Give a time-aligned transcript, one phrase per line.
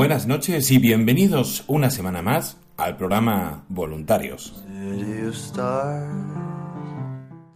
[0.00, 4.64] Buenas noches y bienvenidos una semana más al programa Voluntarios,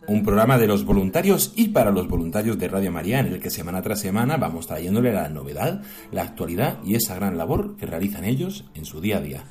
[0.06, 3.48] un programa de los voluntarios y para los voluntarios de Radio María en el que
[3.48, 5.80] semana tras semana vamos trayéndole la novedad,
[6.12, 9.44] la actualidad y esa gran labor que realizan ellos en su día a día.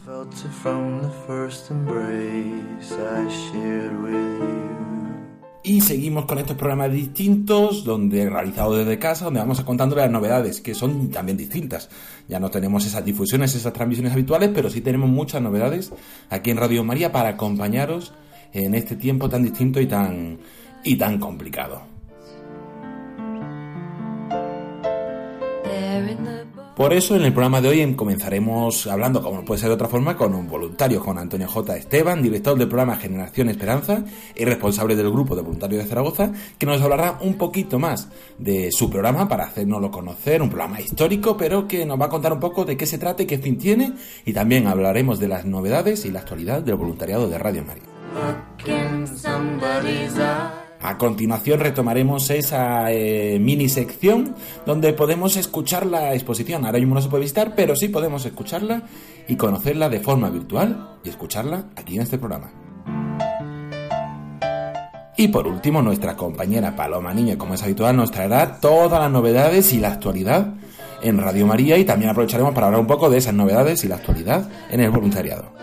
[5.65, 10.11] Y seguimos con estos programas distintos, donde realizados desde casa, donde vamos a contándole las
[10.11, 11.89] novedades, que son también distintas.
[12.27, 15.93] Ya no tenemos esas difusiones, esas transmisiones habituales, pero sí tenemos muchas novedades
[16.29, 18.13] aquí en Radio María para acompañaros
[18.51, 20.37] en este tiempo tan distinto y tan,
[20.83, 21.93] y tan complicado.
[26.75, 29.87] Por eso en el programa de hoy comenzaremos hablando, como no puede ser de otra
[29.87, 31.77] forma, con un voluntario, con Antonio J.
[31.77, 34.03] Esteban, director del programa Generación Esperanza
[34.35, 38.07] y responsable del grupo de voluntarios de Zaragoza, que nos hablará un poquito más
[38.39, 42.33] de su programa para hacernoslo conocer, un programa histórico, pero que nos va a contar
[42.33, 43.93] un poco de qué se trata y qué fin tiene,
[44.25, 47.83] y también hablaremos de las novedades y la actualidad del voluntariado de Radio María.
[50.83, 54.35] A continuación retomaremos esa eh, mini sección
[54.65, 56.65] donde podemos escuchar la exposición.
[56.65, 58.83] Ahora mismo no se puede visitar, pero sí podemos escucharla
[59.25, 62.51] y conocerla de forma virtual y escucharla aquí en este programa.
[65.15, 69.71] Y por último, nuestra compañera Paloma Niño, como es habitual, nos traerá todas las novedades
[69.71, 70.53] y la actualidad
[71.01, 73.95] en Radio María y también aprovecharemos para hablar un poco de esas novedades y la
[73.95, 75.53] actualidad en el voluntariado.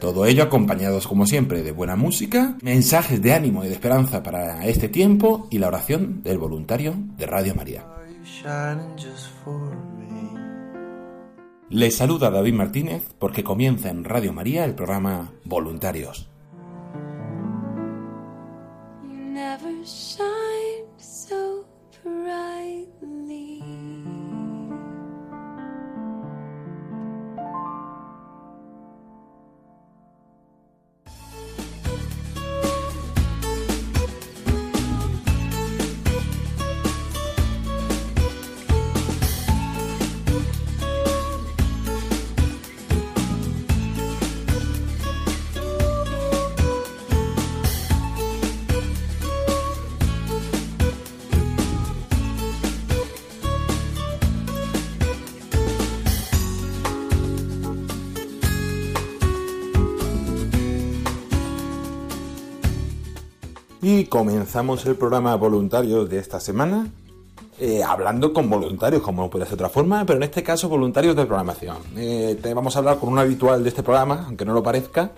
[0.00, 4.66] Todo ello acompañados, como siempre, de buena música, mensajes de ánimo y de esperanza para
[4.66, 7.84] este tiempo y la oración del voluntario de Radio María.
[11.70, 16.28] Les saluda David Martínez porque comienza en Radio María el programa Voluntarios.
[19.02, 20.69] You never shine
[64.10, 66.88] comenzamos el programa Voluntarios de esta semana
[67.60, 70.68] eh, hablando con voluntarios, como no puede ser de otra forma, pero en este caso
[70.68, 71.76] voluntarios de programación.
[71.94, 75.12] Eh, te vamos a hablar con un habitual de este programa, aunque no lo parezca,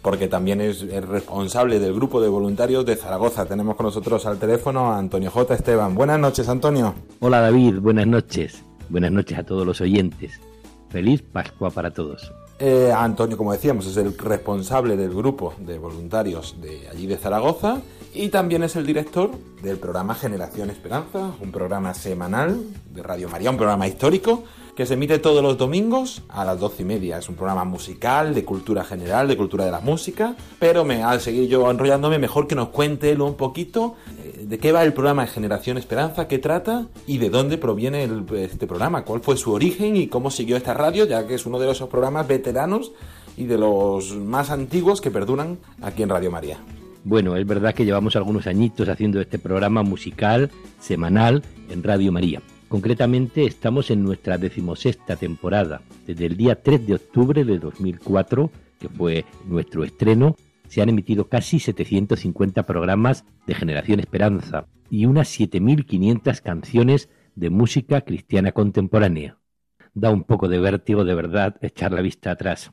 [0.00, 3.44] porque también es el responsable del grupo de voluntarios de Zaragoza.
[3.44, 5.54] Tenemos con nosotros al teléfono a Antonio J.
[5.54, 5.94] Esteban.
[5.94, 6.94] Buenas noches, Antonio.
[7.20, 8.64] Hola David, buenas noches.
[8.88, 10.40] Buenas noches a todos los oyentes.
[10.88, 12.32] Feliz Pascua para todos.
[12.58, 17.82] Eh, Antonio, como decíamos, es el responsable del grupo de voluntarios de allí de Zaragoza
[18.14, 19.30] y también es el director
[19.62, 22.60] del programa Generación Esperanza, un programa semanal
[22.92, 24.44] de Radio María, un programa histórico
[24.76, 27.18] que se emite todos los domingos a las doce y media.
[27.18, 31.20] Es un programa musical, de cultura general, de cultura de la música, pero me, al
[31.20, 34.92] seguir yo enrollándome, mejor que nos cuente él un poquito eh, de qué va el
[34.92, 39.96] programa Generación Esperanza, qué trata y de dónde proviene este programa, cuál fue su origen
[39.96, 42.92] y cómo siguió esta radio, ya que es uno de esos programas veteranos
[43.36, 46.58] y de los más antiguos que perduran aquí en Radio María.
[47.04, 52.40] Bueno, es verdad que llevamos algunos añitos haciendo este programa musical semanal en Radio María.
[52.68, 55.82] Concretamente estamos en nuestra decimosexta temporada.
[56.06, 60.36] Desde el día 3 de octubre de 2004, que fue nuestro estreno,
[60.68, 68.02] se han emitido casi 750 programas de Generación Esperanza y unas 7.500 canciones de música
[68.02, 69.38] cristiana contemporánea.
[69.92, 72.72] Da un poco de vértigo de verdad echar la vista atrás.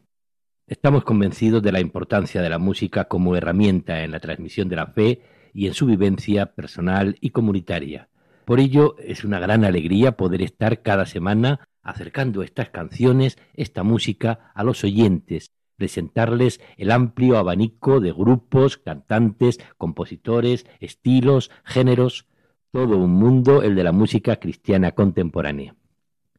[0.69, 4.85] Estamos convencidos de la importancia de la música como herramienta en la transmisión de la
[4.85, 8.09] fe y en su vivencia personal y comunitaria.
[8.45, 14.51] Por ello es una gran alegría poder estar cada semana acercando estas canciones, esta música
[14.53, 22.27] a los oyentes, presentarles el amplio abanico de grupos, cantantes, compositores, estilos, géneros,
[22.71, 25.73] todo un mundo el de la música cristiana contemporánea.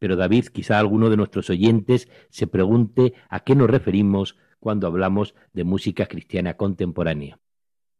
[0.01, 5.35] Pero David, quizá alguno de nuestros oyentes se pregunte a qué nos referimos cuando hablamos
[5.53, 7.37] de música cristiana contemporánea.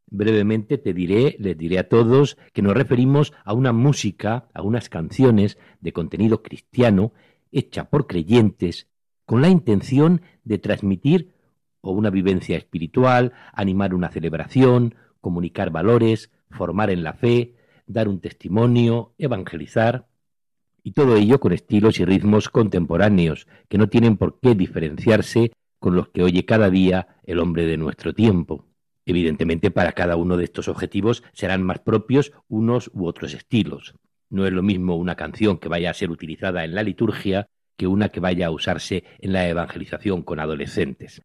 [0.07, 4.89] Brevemente te diré, les diré a todos, que nos referimos a una música, a unas
[4.89, 7.13] canciones de contenido cristiano,
[7.51, 8.87] hecha por creyentes,
[9.27, 11.35] con la intención de transmitir
[11.81, 17.53] o una vivencia espiritual, animar una celebración, comunicar valores, formar en la fe,
[17.85, 20.07] dar un testimonio, evangelizar,
[20.83, 25.95] y todo ello con estilos y ritmos contemporáneos, que no tienen por qué diferenciarse con
[25.95, 28.67] los que oye cada día el hombre de nuestro tiempo.
[29.05, 33.95] Evidentemente, para cada uno de estos objetivos serán más propios unos u otros estilos.
[34.29, 37.47] No es lo mismo una canción que vaya a ser utilizada en la liturgia
[37.77, 41.21] que una que vaya a usarse en la evangelización con adolescentes.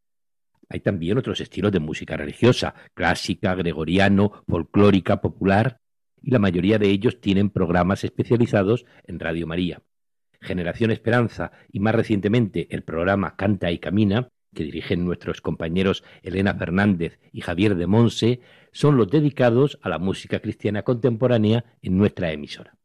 [0.68, 5.78] Hay también otros estilos de música religiosa, clásica, gregoriano, folclórica, popular,
[6.22, 9.82] y la mayoría de ellos tienen programas especializados en Radio María.
[10.40, 16.54] Generación Esperanza y más recientemente el programa Canta y Camina que dirigen nuestros compañeros Elena
[16.54, 18.40] Fernández y Javier de Monse,
[18.72, 22.76] son los dedicados a la música cristiana contemporánea en nuestra emisora.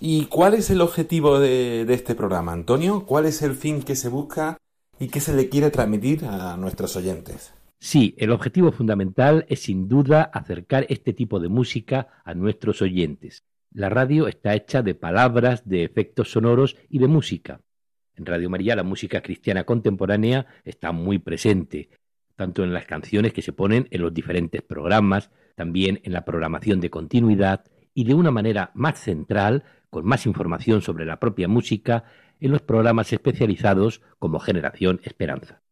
[0.00, 3.04] ¿Y cuál es el objetivo de, este programa, Antonio?
[3.06, 4.58] ¿Cuál es el fin que se busca
[4.98, 7.52] y que se le quiere transmitir a nuestros oyentes?
[7.80, 13.44] Sí, el objetivo fundamental es sin duda acercar este tipo de música a nuestros oyentes.
[13.72, 17.60] La radio está hecha de palabras, de efectos sonoros y de música.
[18.16, 21.90] En Radio María la música cristiana contemporánea está muy presente,
[22.34, 26.80] tanto en las canciones que se ponen en los diferentes programas, también en la programación
[26.80, 27.64] de continuidad
[27.94, 32.04] y de una manera más central, con más información sobre la propia música,
[32.40, 35.62] en los programas especializados como Generación Esperanza.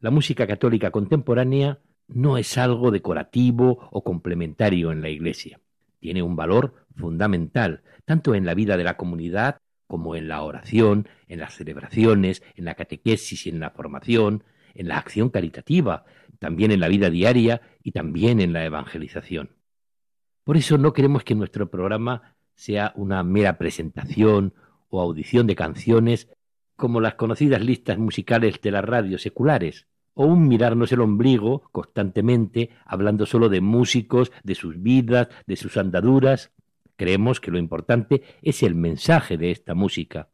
[0.00, 5.60] La música católica contemporánea no es algo decorativo o complementario en la Iglesia.
[5.98, 11.06] Tiene un valor fundamental, tanto en la vida de la comunidad como en la oración,
[11.28, 14.42] en las celebraciones, en la catequesis y en la formación,
[14.74, 16.06] en la acción caritativa,
[16.38, 19.50] también en la vida diaria y también en la evangelización.
[20.44, 24.54] Por eso no queremos que nuestro programa sea una mera presentación
[24.88, 26.30] o audición de canciones
[26.76, 29.86] como las conocidas listas musicales de las radios seculares,
[30.20, 35.76] o un mirarnos el ombligo constantemente hablando solo de músicos, de sus vidas, de sus
[35.76, 36.52] andaduras,
[37.00, 40.28] Creemos que lo importante es el mensaje de esta música,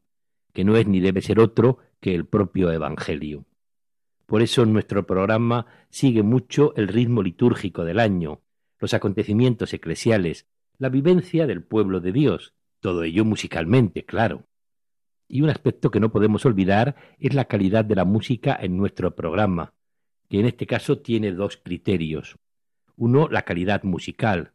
[0.52, 3.44] que no es ni debe ser otro que el propio Evangelio.
[4.26, 8.40] Por eso nuestro programa sigue mucho el ritmo litúrgico del año,
[8.80, 14.48] los acontecimientos eclesiales, la vivencia del pueblo de Dios, todo ello musicalmente, claro.
[15.28, 19.14] Y un aspecto que no podemos olvidar es la calidad de la música en nuestro
[19.14, 19.72] programa,
[20.28, 22.36] que en este caso tiene dos criterios.
[22.96, 24.52] Uno, la calidad musical,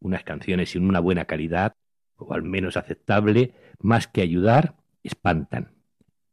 [0.00, 1.74] unas canciones sin una buena calidad,
[2.16, 5.72] o al menos aceptable, más que ayudar, espantan.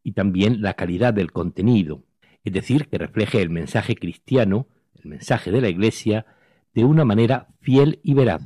[0.04, 2.04] Y también la calidad del contenido,
[2.44, 6.26] es decir, que refleje el mensaje cristiano, el mensaje de la Iglesia,
[6.74, 8.42] de una manera fiel y veraz.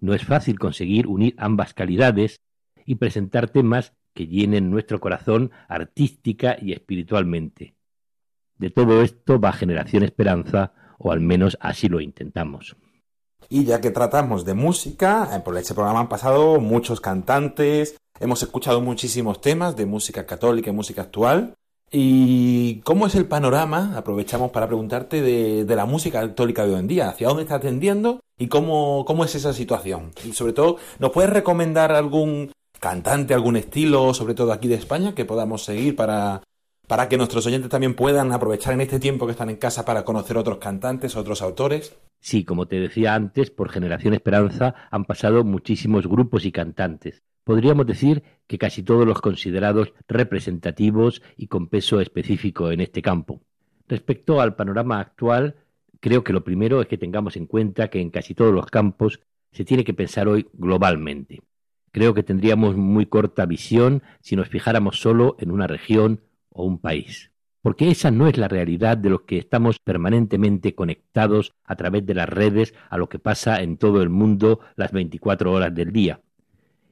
[0.00, 2.40] No es fácil conseguir unir ambas calidades
[2.86, 7.74] y presentar temas que llenen nuestro corazón artística y espiritualmente.
[8.64, 12.74] De todo esto va Generación Esperanza, o al menos así lo intentamos.
[13.50, 18.42] Y ya que tratamos de música, eh, por este programa han pasado muchos cantantes, hemos
[18.42, 21.52] escuchado muchísimos temas de música católica y música actual.
[21.90, 23.98] ¿Y cómo es el panorama?
[23.98, 27.10] Aprovechamos para preguntarte de, de, la música católica de hoy en día.
[27.10, 28.20] ¿Hacia dónde está tendiendo?
[28.38, 30.12] ¿Y cómo, cómo es esa situación?
[30.24, 35.14] Y sobre todo, ¿nos puedes recomendar algún cantante, algún estilo, sobre todo aquí de España,
[35.14, 36.40] que podamos seguir para,
[36.86, 40.04] para que nuestros oyentes también puedan aprovechar en este tiempo que están en casa para
[40.04, 41.96] conocer otros cantantes, otros autores?
[42.20, 47.22] Sí, como te decía antes, por Generación Esperanza han pasado muchísimos grupos y cantantes.
[47.44, 53.42] Podríamos decir que casi todos los considerados representativos y con peso específico en este campo.
[53.86, 55.56] Respecto al panorama actual,
[56.00, 59.20] creo que lo primero es que tengamos en cuenta que en casi todos los campos
[59.52, 61.42] se tiene que pensar hoy globalmente.
[61.92, 66.22] Creo que tendríamos muy corta visión si nos fijáramos solo en una región
[66.54, 67.30] o un país.
[67.60, 72.14] Porque esa no es la realidad de los que estamos permanentemente conectados a través de
[72.14, 76.20] las redes a lo que pasa en todo el mundo las 24 horas del día.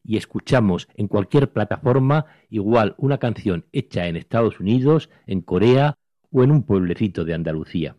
[0.05, 5.95] Y escuchamos en cualquier plataforma igual una canción hecha en Estados Unidos, en Corea
[6.31, 7.97] o en un pueblecito de Andalucía.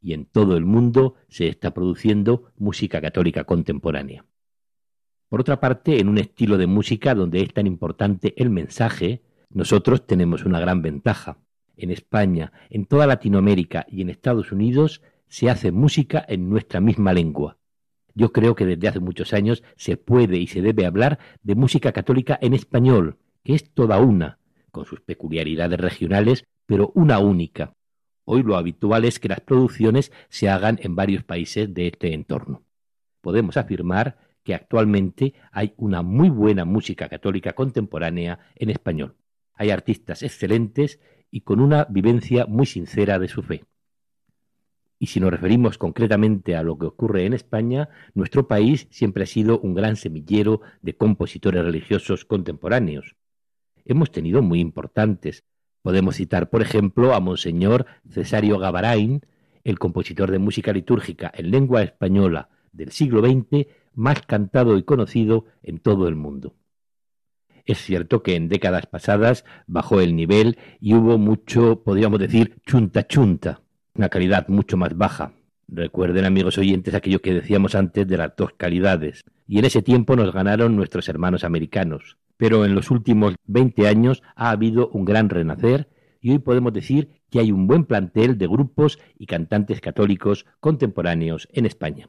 [0.00, 4.24] Y en todo el mundo se está produciendo música católica contemporánea.
[5.28, 10.06] Por otra parte, en un estilo de música donde es tan importante el mensaje, nosotros
[10.06, 11.38] tenemos una gran ventaja.
[11.76, 17.12] En España, en toda Latinoamérica y en Estados Unidos se hace música en nuestra misma
[17.12, 17.58] lengua.
[18.14, 21.92] Yo creo que desde hace muchos años se puede y se debe hablar de música
[21.92, 24.38] católica en español, que es toda una,
[24.70, 27.74] con sus peculiaridades regionales, pero una única.
[28.24, 32.62] Hoy lo habitual es que las producciones se hagan en varios países de este entorno.
[33.20, 39.16] Podemos afirmar que actualmente hay una muy buena música católica contemporánea en español.
[39.56, 43.64] Hay artistas excelentes y con una vivencia muy sincera de su fe.
[44.98, 49.26] Y si nos referimos concretamente a lo que ocurre en España, nuestro país siempre ha
[49.26, 53.16] sido un gran semillero de compositores religiosos contemporáneos.
[53.84, 55.44] Hemos tenido muy importantes.
[55.82, 59.20] Podemos citar, por ejemplo, a Monseñor Cesario Gavarain,
[59.64, 65.46] el compositor de música litúrgica en lengua española del siglo XX más cantado y conocido
[65.62, 66.54] en todo el mundo.
[67.66, 73.08] Es cierto que en décadas pasadas bajó el nivel y hubo mucho, podríamos decir, chunta
[73.08, 73.60] chunta,
[73.94, 75.32] una calidad mucho más baja.
[75.66, 79.24] Recuerden, amigos oyentes, aquello que decíamos antes de las dos calidades.
[79.48, 82.18] Y en ese tiempo nos ganaron nuestros hermanos americanos.
[82.36, 85.88] Pero en los últimos 20 años ha habido un gran renacer
[86.20, 91.48] y hoy podemos decir que hay un buen plantel de grupos y cantantes católicos contemporáneos
[91.52, 92.08] en España.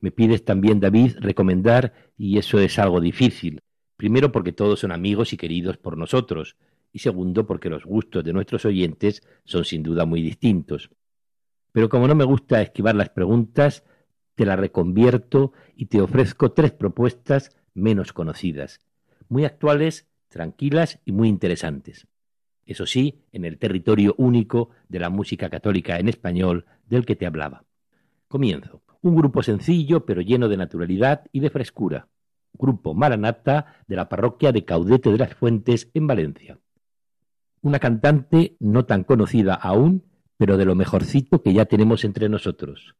[0.00, 3.60] Me pides también, David, recomendar, y eso es algo difícil,
[4.00, 6.56] Primero porque todos son amigos y queridos por nosotros,
[6.90, 10.88] y segundo porque los gustos de nuestros oyentes son sin duda muy distintos.
[11.70, 13.84] Pero como no me gusta esquivar las preguntas,
[14.36, 18.80] te la reconvierto y te ofrezco tres propuestas menos conocidas,
[19.28, 22.06] muy actuales, tranquilas y muy interesantes.
[22.64, 27.26] Eso sí, en el territorio único de la música católica en español del que te
[27.26, 27.64] hablaba.
[28.28, 28.80] Comienzo.
[29.02, 32.08] Un grupo sencillo pero lleno de naturalidad y de frescura.
[32.52, 36.58] Grupo Maranata de la parroquia de Caudete de las Fuentes en Valencia.
[37.62, 40.04] Una cantante no tan conocida aún,
[40.36, 42.96] pero de lo mejorcito que ya tenemos entre nosotros,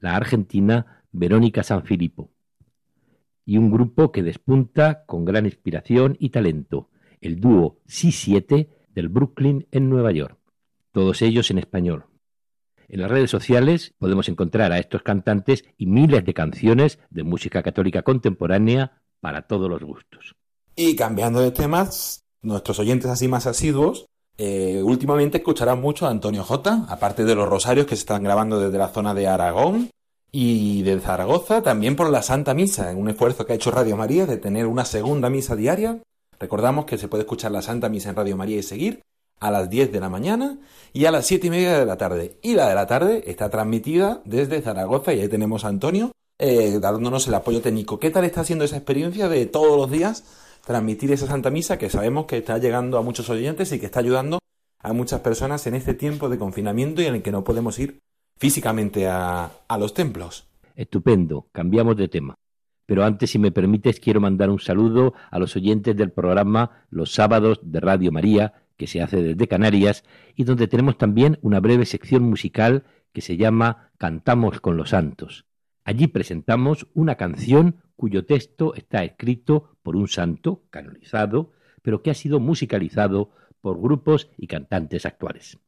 [0.00, 2.30] la argentina Verónica Sanfilippo.
[3.44, 6.90] Y un grupo que despunta con gran inspiración y talento,
[7.20, 10.38] el dúo C7 del Brooklyn en Nueva York.
[10.92, 12.04] Todos ellos en español.
[12.92, 17.62] En las redes sociales podemos encontrar a estos cantantes y miles de canciones de música
[17.62, 20.36] católica contemporánea para todos los gustos.
[20.76, 24.04] Y cambiando de temas, nuestros oyentes así más asiduos,
[24.36, 28.60] eh, últimamente escucharán mucho a Antonio J, aparte de los rosarios que se están grabando
[28.60, 29.88] desde la zona de Aragón
[30.30, 33.96] y de Zaragoza, también por la Santa Misa, en un esfuerzo que ha hecho Radio
[33.96, 36.02] María de tener una segunda misa diaria.
[36.38, 39.00] Recordamos que se puede escuchar la Santa Misa en Radio María y seguir
[39.42, 40.58] a las 10 de la mañana
[40.92, 42.38] y a las 7 y media de la tarde.
[42.42, 46.78] Y la de la tarde está transmitida desde Zaragoza y ahí tenemos a Antonio eh,
[46.80, 47.98] dándonos el apoyo técnico.
[47.98, 50.22] ¿Qué tal está siendo esa experiencia de todos los días
[50.64, 53.98] transmitir esa Santa Misa que sabemos que está llegando a muchos oyentes y que está
[53.98, 54.38] ayudando
[54.78, 57.98] a muchas personas en este tiempo de confinamiento y en el que no podemos ir
[58.38, 60.46] físicamente a, a los templos?
[60.76, 62.36] Estupendo, cambiamos de tema.
[62.86, 67.12] Pero antes, si me permites, quiero mandar un saludo a los oyentes del programa Los
[67.12, 70.02] sábados de Radio María, que se hace desde Canarias
[70.34, 75.46] y donde tenemos también una breve sección musical que se llama Cantamos con los Santos.
[75.84, 82.14] Allí presentamos una canción cuyo texto está escrito por un santo canonizado, pero que ha
[82.14, 85.60] sido musicalizado por grupos y cantantes actuales.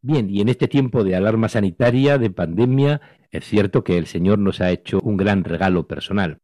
[0.00, 4.38] Bien, y en este tiempo de alarma sanitaria, de pandemia, es cierto que el Señor
[4.38, 6.38] nos ha hecho un gran regalo personal.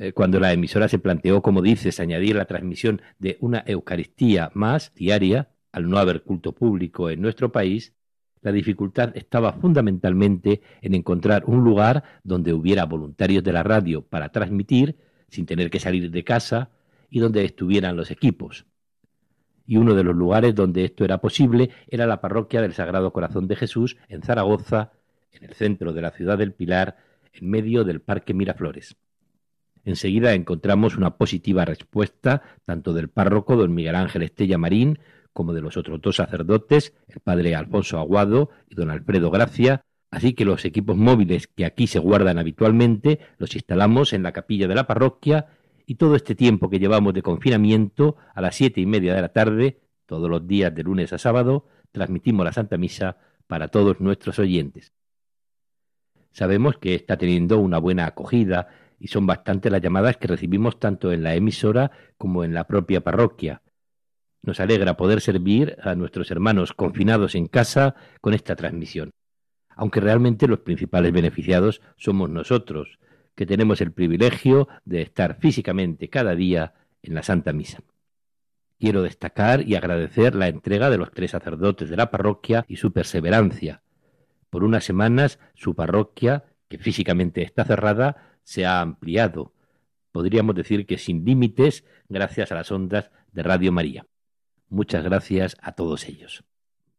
[0.00, 4.94] Eh, cuando la emisora se planteó, como dices, añadir la transmisión de una Eucaristía más
[4.94, 7.94] diaria, al no haber culto público en nuestro país,
[8.40, 14.28] la dificultad estaba fundamentalmente en encontrar un lugar donde hubiera voluntarios de la radio para
[14.28, 14.96] transmitir
[15.30, 16.70] sin tener que salir de casa
[17.10, 18.66] y donde estuvieran los equipos.
[19.66, 23.48] Y uno de los lugares donde esto era posible era la parroquia del Sagrado Corazón
[23.48, 24.92] de Jesús en Zaragoza,
[25.32, 26.98] en el centro de la ciudad del Pilar,
[27.32, 28.96] en medio del Parque Miraflores.
[29.88, 34.98] Enseguida encontramos una positiva respuesta tanto del párroco don Miguel Ángel Estella Marín
[35.32, 39.80] como de los otros dos sacerdotes, el padre Alfonso Aguado y don Alfredo Gracia,
[40.10, 44.68] Así que los equipos móviles que aquí se guardan habitualmente los instalamos en la capilla
[44.68, 45.46] de la parroquia
[45.86, 49.32] y todo este tiempo que llevamos de confinamiento, a las siete y media de la
[49.32, 53.16] tarde, todos los días de lunes a sábado, transmitimos la Santa Misa
[53.46, 54.92] para todos nuestros oyentes.
[56.30, 58.68] Sabemos que está teniendo una buena acogida
[58.98, 63.02] y son bastantes las llamadas que recibimos tanto en la emisora como en la propia
[63.02, 63.62] parroquia.
[64.42, 69.10] Nos alegra poder servir a nuestros hermanos confinados en casa con esta transmisión
[69.78, 72.98] aunque realmente los principales beneficiados somos nosotros,
[73.36, 77.78] que tenemos el privilegio de estar físicamente cada día en la Santa Misa.
[78.80, 82.92] Quiero destacar y agradecer la entrega de los tres sacerdotes de la parroquia y su
[82.92, 83.82] perseverancia.
[84.50, 89.52] Por unas semanas su parroquia, que físicamente está cerrada, se ha ampliado.
[90.10, 94.06] Podríamos decir que sin límites gracias a las ondas de Radio María.
[94.70, 96.44] Muchas gracias a todos ellos.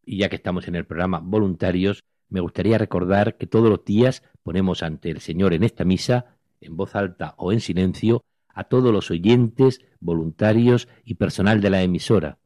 [0.06, 4.22] Y ya que estamos en el programa Voluntarios, me gustaría recordar que todos los días
[4.44, 8.94] ponemos ante el Señor en esta misa, en voz alta o en silencio, a todos
[8.94, 12.38] los oyentes, voluntarios y personal de la emisora,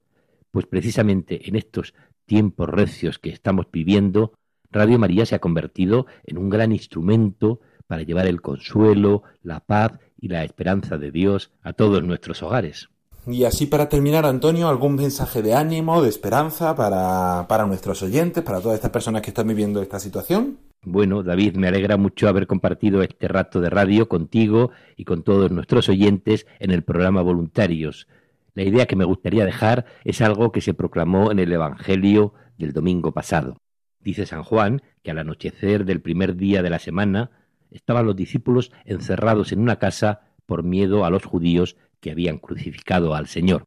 [0.49, 1.93] pues precisamente en estos
[2.25, 4.31] tiempos recios que estamos viviendo,
[4.71, 9.93] Radio María se ha convertido en un gran instrumento para llevar el consuelo, la paz
[10.19, 12.89] y la esperanza de Dios a todos nuestros hogares.
[13.25, 18.43] Y así para terminar, Antonio, algún mensaje de ánimo, de esperanza para, para nuestros oyentes,
[18.43, 20.57] para todas estas personas que están viviendo esta situación.
[20.85, 25.51] Bueno, David, me alegra mucho haber compartido este rato de radio contigo y con todos
[25.51, 28.07] nuestros oyentes en el programa Voluntarios.
[28.53, 32.73] La idea que me gustaría dejar es algo que se proclamó en el Evangelio del
[32.73, 33.57] domingo pasado.
[34.01, 37.31] Dice San Juan que al anochecer del primer día de la semana
[37.73, 43.15] estaban los discípulos encerrados en una casa por miedo a los judíos que habían crucificado
[43.15, 43.65] al Señor.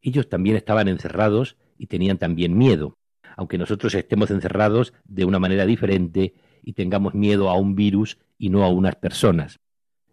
[0.00, 2.98] Ellos también estaban encerrados y tenían también miedo,
[3.36, 8.50] aunque nosotros estemos encerrados de una manera diferente y tengamos miedo a un virus y
[8.50, 9.58] no a unas personas.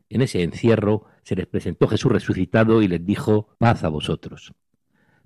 [0.10, 4.54] En ese encierro se les presentó Jesús resucitado y les dijo paz a vosotros.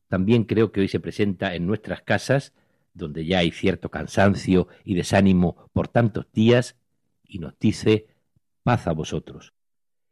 [0.07, 2.53] También creo que hoy se presenta en nuestras casas,
[2.93, 6.75] donde ya hay cierto cansancio y desánimo por tantos días,
[7.23, 8.07] y nos dice
[8.69, 9.55] paz a vosotros.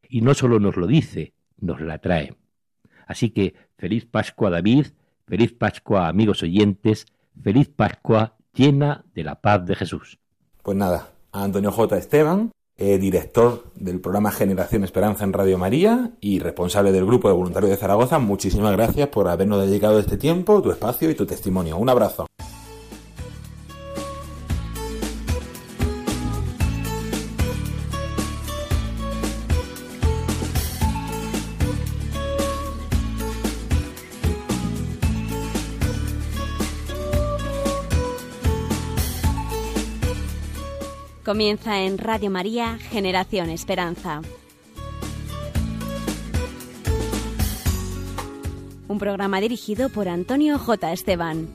[0.10, 2.36] Y no solo nos lo dice, nos la trae.
[3.06, 4.88] Así que feliz Pascua David,
[5.28, 7.06] feliz Pascua amigos oyentes,
[7.40, 10.18] feliz Pascua llena de la paz de Jesús.
[10.64, 11.98] Pues nada, a Antonio J.
[11.98, 17.36] Esteban, eh, director del programa Generación Esperanza en Radio María y responsable del grupo de
[17.36, 21.78] voluntarios de Zaragoza, muchísimas gracias por habernos dedicado este tiempo, tu espacio y tu testimonio.
[21.78, 22.26] Un abrazo.
[41.28, 44.22] Comienza en Radio María Generación Esperanza.
[48.88, 50.94] Un programa dirigido por Antonio J.
[50.94, 51.50] Esteban.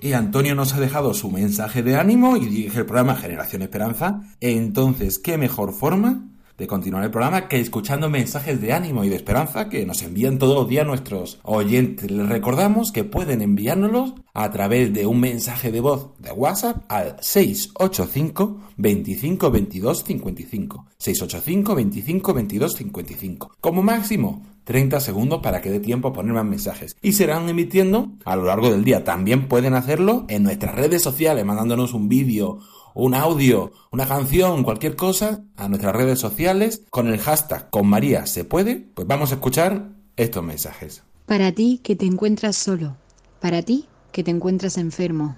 [0.00, 4.20] Y Antonio nos ha dejado su mensaje de ánimo y dirige el programa Generación Esperanza.
[4.38, 6.28] Entonces, ¿qué mejor forma
[6.58, 10.38] de continuar el programa que escuchando mensajes de ánimo y de esperanza que nos envían
[10.38, 12.10] todos los días nuestros oyentes.
[12.10, 17.16] Les recordamos que pueden enviárnoslos a través de un mensaje de voz de WhatsApp al
[17.20, 20.86] 685 25 22 55.
[20.98, 23.56] 685 25 22 55.
[23.60, 26.94] Como máximo 30 segundos para que dé tiempo a poner más mensajes.
[27.00, 29.02] Y serán emitiendo a lo largo del día.
[29.02, 32.58] También pueden hacerlo en nuestras redes sociales, mandándonos un vídeo
[32.98, 38.26] un audio, una canción, cualquier cosa a nuestras redes sociales con el hashtag con María
[38.26, 41.04] se puede, pues vamos a escuchar estos mensajes.
[41.24, 42.96] Para ti que te encuentras solo,
[43.38, 45.36] para ti que te encuentras enfermo.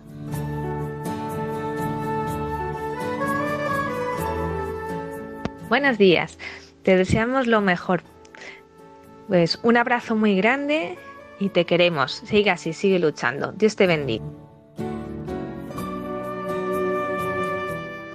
[5.69, 6.39] Buenos días,
[6.83, 8.03] te deseamos lo mejor.
[9.29, 10.97] Pues un abrazo muy grande
[11.39, 12.23] y te queremos.
[12.25, 13.53] Sigue así, sigue luchando.
[13.53, 14.25] Dios te bendiga.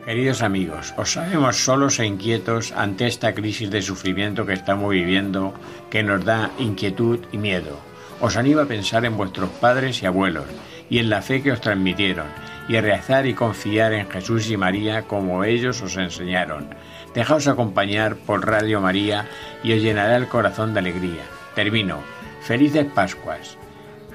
[0.06, 5.52] Queridos amigos, os sabemos solos e inquietos ante esta crisis de sufrimiento que estamos viviendo
[5.90, 7.82] que nos da inquietud y miedo.
[8.22, 10.46] Os animo a pensar en vuestros padres y abuelos
[10.92, 12.28] y en la fe que os transmitieron
[12.70, 16.70] y a rezar y confiar en Jesús y María como ellos os enseñaron.
[17.16, 19.28] Dejaos acompañar por Radio María
[19.64, 21.26] y os llenará el corazón de alegría.
[21.56, 21.98] Termino.
[22.42, 23.58] Felices Pascuas.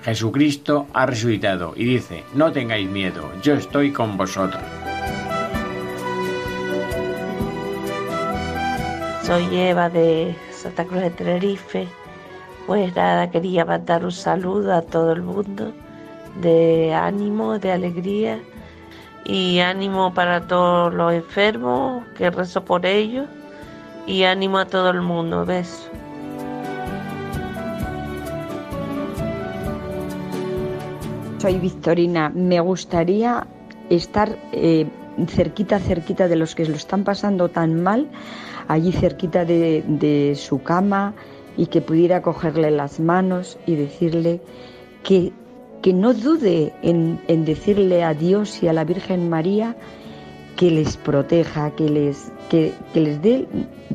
[0.05, 4.63] Jesucristo ha resucitado y dice, no tengáis miedo, yo estoy con vosotros.
[9.31, 11.87] Soy Eva de Santa Cruz de Tenerife.
[12.67, 15.73] Pues nada, quería mandar un saludo a todo el mundo
[16.43, 18.41] de ánimo, de alegría
[19.25, 23.29] y ánimo para todos los enfermos, que rezo por ellos
[24.05, 25.47] y ánimo a todo el mundo.
[25.47, 25.89] Beso.
[31.39, 32.33] Soy Victorina.
[32.35, 33.47] Me gustaría
[33.91, 34.89] estar eh,
[35.29, 38.09] cerquita, cerquita de los que lo están pasando tan mal,
[38.69, 41.15] allí cerquita de, su cama
[41.57, 44.41] y que pudiera cogerle las manos y decirle
[45.03, 45.33] que,
[45.83, 49.77] que no dude en, decirle a Dios y a la Virgen María
[50.57, 53.47] que les proteja, que les, que, les dé,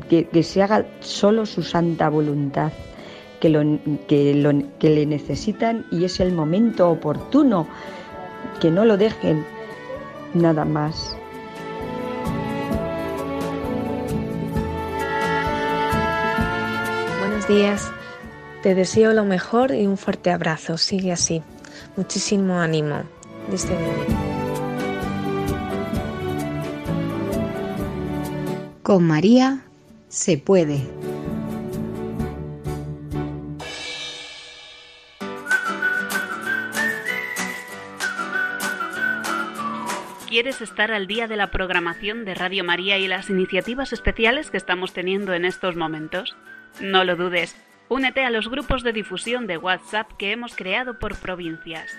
[0.08, 2.72] que, que se haga solo su santa voluntad
[3.40, 3.60] que, lo,
[4.06, 7.66] que, lo, que le necesitan y es el momento oportuno,
[8.60, 9.44] que no lo dejen
[10.36, 11.16] nada más.
[17.20, 17.90] Buenos días,
[18.62, 21.42] te deseo lo mejor y un fuerte abrazo, sigue así,
[21.96, 23.02] muchísimo ánimo.
[23.50, 23.76] Desde
[28.82, 29.64] Con María
[30.08, 30.80] se puede.
[40.36, 44.58] ¿Quieres estar al día de la programación de Radio María y las iniciativas especiales que
[44.58, 46.36] estamos teniendo en estos momentos?
[46.78, 47.56] No lo dudes,
[47.88, 51.90] únete a los grupos de difusión de WhatsApp que hemos creado por provincias.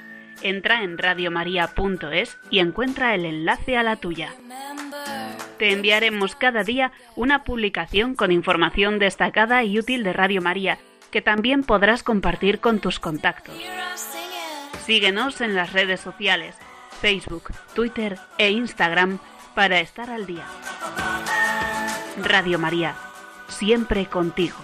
[0.44, 4.36] Entra en radiomaria.es y encuentra el enlace a la tuya.
[5.58, 10.78] Te enviaremos cada día una publicación con información destacada y útil de Radio María
[11.10, 13.56] que también podrás compartir con tus contactos.
[14.86, 16.56] Síguenos en las redes sociales
[17.02, 19.20] Facebook, Twitter e Instagram
[19.56, 20.46] para estar al día.
[22.24, 22.96] Radio María,
[23.48, 24.58] siempre contigo.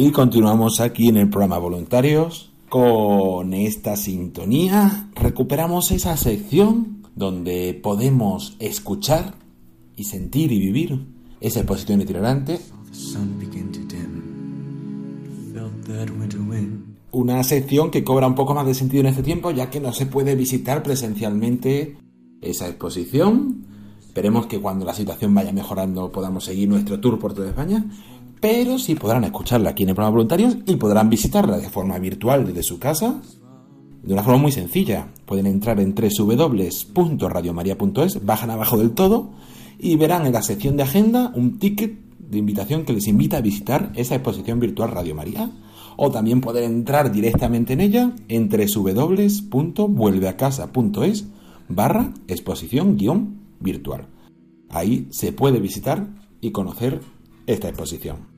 [0.00, 2.52] Y continuamos aquí en el programa Voluntarios.
[2.68, 9.34] Con esta sintonía recuperamos esa sección donde podemos escuchar
[9.96, 11.04] y sentir y vivir
[11.40, 12.60] esa exposición itinerante.
[17.10, 19.92] Una sección que cobra un poco más de sentido en este tiempo ya que no
[19.92, 21.96] se puede visitar presencialmente
[22.40, 23.66] esa exposición.
[24.00, 27.84] Esperemos que cuando la situación vaya mejorando podamos seguir nuestro tour por toda España
[28.40, 32.46] pero sí podrán escucharla aquí en el programa Voluntarios y podrán visitarla de forma virtual
[32.46, 33.20] desde su casa,
[34.02, 35.08] de una forma muy sencilla.
[35.26, 39.30] Pueden entrar en www.radiomaria.es, bajan abajo del todo
[39.78, 43.40] y verán en la sección de agenda un ticket de invitación que les invita a
[43.40, 45.50] visitar esa exposición virtual Radio María.
[45.96, 51.26] O también pueden entrar directamente en ella en www.vuelveacasa.es
[51.68, 54.06] barra exposición guion virtual.
[54.70, 56.06] Ahí se puede visitar
[56.40, 57.00] y conocer
[57.48, 58.28] esta exposición.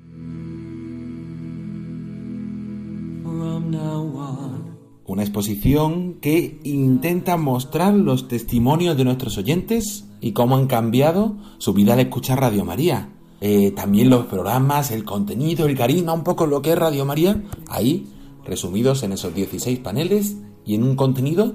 [5.05, 11.75] Una exposición que intenta mostrar los testimonios de nuestros oyentes y cómo han cambiado su
[11.75, 13.11] vida al escuchar Radio María.
[13.41, 17.43] Eh, también los programas, el contenido, el carisma, un poco lo que es Radio María,
[17.69, 18.07] ahí
[18.45, 21.55] resumidos en esos 16 paneles y en un contenido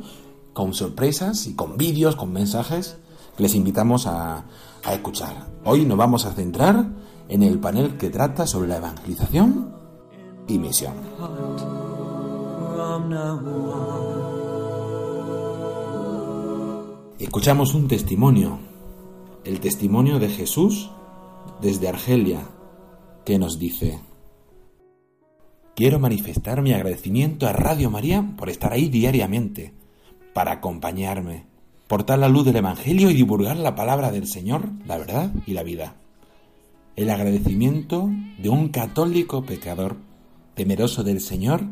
[0.52, 2.98] con sorpresas y con vídeos, con mensajes
[3.38, 4.46] que les invitamos a,
[4.84, 5.48] a escuchar.
[5.64, 9.74] Hoy nos vamos a centrar en el panel que trata sobre la evangelización
[10.48, 10.94] y misión.
[17.20, 18.60] Escuchamos un testimonio,
[19.44, 20.92] el testimonio de Jesús
[21.62, 22.42] desde Argelia,
[23.24, 24.00] que nos dice,
[25.76, 29.74] quiero manifestar mi agradecimiento a Radio María por estar ahí diariamente,
[30.34, 31.48] para acompañarme,
[31.88, 35.64] portar la luz del Evangelio y divulgar la palabra del Señor, la verdad y la
[35.64, 35.96] vida
[36.96, 39.98] el agradecimiento de un católico pecador,
[40.54, 41.64] temeroso del Señor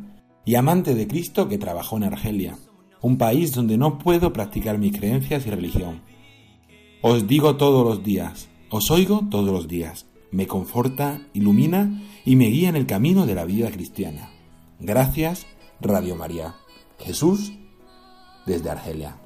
[0.45, 2.57] y amante de Cristo que trabajó en Argelia,
[3.01, 6.01] un país donde no puedo practicar mis creencias y religión.
[7.01, 12.45] Os digo todos los días, os oigo todos los días, me conforta, ilumina y me
[12.45, 14.31] guía en el camino de la vida cristiana.
[14.79, 15.45] Gracias,
[15.79, 16.55] Radio María.
[16.99, 17.53] Jesús,
[18.45, 19.17] desde Argelia.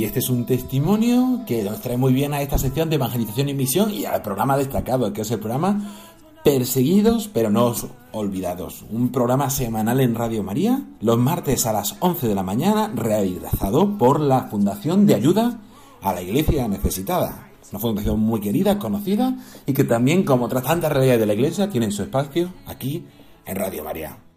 [0.00, 3.50] Y este es un testimonio que nos trae muy bien a esta sección de evangelización
[3.50, 5.92] y misión y al programa destacado, que es el programa
[6.42, 7.74] Perseguidos pero no
[8.12, 12.90] olvidados, un programa semanal en Radio María, los martes a las 11 de la mañana,
[12.94, 15.60] realizado por la Fundación de Ayuda
[16.00, 17.50] a la Iglesia Necesitada.
[17.70, 19.36] Una fundación muy querida, conocida
[19.66, 23.04] y que también, como otras tantas realidades de la Iglesia, tiene su espacio aquí
[23.44, 24.29] en Radio María.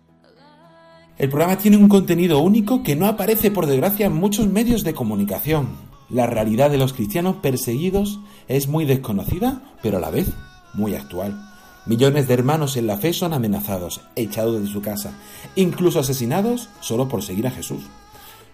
[1.19, 4.95] El programa tiene un contenido único que no aparece, por desgracia, en muchos medios de
[4.95, 5.67] comunicación.
[6.09, 10.31] La realidad de los cristianos perseguidos es muy desconocida, pero a la vez
[10.73, 11.39] muy actual.
[11.85, 15.11] Millones de hermanos en la fe son amenazados, echados de su casa,
[15.55, 17.83] incluso asesinados solo por seguir a Jesús.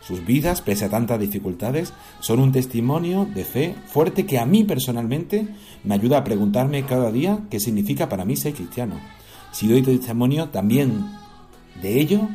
[0.01, 4.65] Sus vidas, pese a tantas dificultades, son un testimonio de fe fuerte que a mí
[4.65, 5.47] personalmente
[5.85, 8.99] me ayuda a preguntarme cada día qué significa para mí ser cristiano.
[9.53, 11.05] Si doy testimonio también
[11.81, 12.27] de ello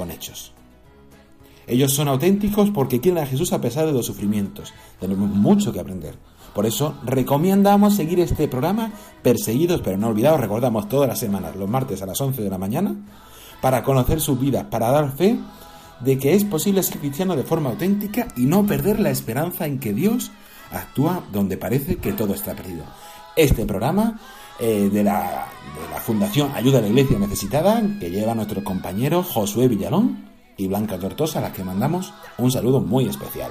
[0.00, 0.52] con hechos.
[1.66, 4.72] Ellos son auténticos porque quieren a Jesús a pesar de los sufrimientos.
[4.98, 6.14] Tenemos mucho que aprender.
[6.54, 11.68] Por eso recomendamos seguir este programa Perseguidos pero no olvidados, recordamos todas las semanas, los
[11.68, 12.96] martes a las 11 de la mañana,
[13.60, 15.38] para conocer su vida, para dar fe
[16.00, 19.80] de que es posible ser cristiano de forma auténtica y no perder la esperanza en
[19.80, 20.30] que Dios
[20.72, 22.84] actúa donde parece que todo está perdido.
[23.36, 24.18] Este programa
[24.60, 29.22] eh, de, la, de la Fundación Ayuda a la Iglesia Necesitada, que lleva nuestro compañero
[29.22, 33.50] Josué Villalón y Blanca Tortosa, a las que mandamos un saludo muy especial.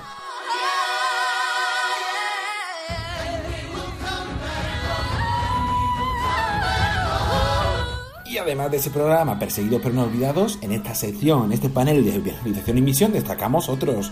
[8.49, 12.15] además de ese programa Perseguidos pero no olvidados, en esta sección, en este panel de
[12.15, 14.11] evangelización y misión, destacamos otros,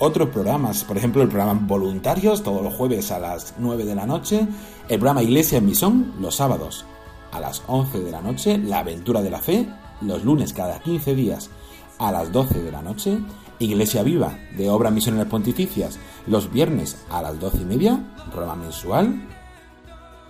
[0.00, 0.84] otros programas.
[0.84, 4.48] Por ejemplo, el programa Voluntarios, todos los jueves a las 9 de la noche.
[4.88, 6.86] El programa Iglesia en Misión, los sábados
[7.30, 8.56] a las 11 de la noche.
[8.56, 9.68] La Aventura de la Fe,
[10.00, 11.50] los lunes cada 15 días
[11.98, 13.18] a las 12 de la noche.
[13.58, 18.00] Iglesia Viva, de Obras Misioneras Pontificias, los viernes a las 12 y media,
[18.32, 19.28] programa mensual.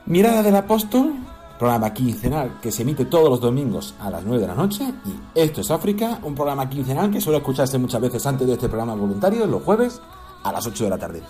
[0.07, 1.13] Mirada del Apóstol,
[1.57, 4.93] programa quincenal que se emite todos los domingos a las 9 de la noche.
[5.05, 8.69] Y Esto es África, un programa quincenal que suele escucharse muchas veces antes de este
[8.69, 10.01] programa voluntario, los jueves
[10.43, 11.23] a las 8 de la tarde.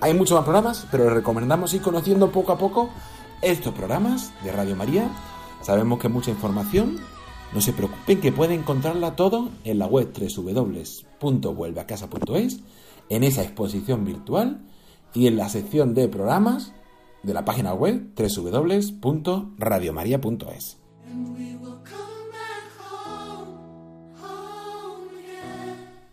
[0.00, 2.90] Hay muchos más programas, pero les recomendamos ir conociendo poco a poco
[3.40, 5.08] estos programas de Radio María.
[5.62, 6.98] Sabemos que mucha información.
[7.54, 12.60] No se preocupen que pueden encontrarla todo en la web www.vuelveacasa.es,
[13.08, 14.60] en esa exposición virtual
[15.14, 16.74] y en la sección de programas
[17.22, 20.76] de la página web www.radiomaria.es.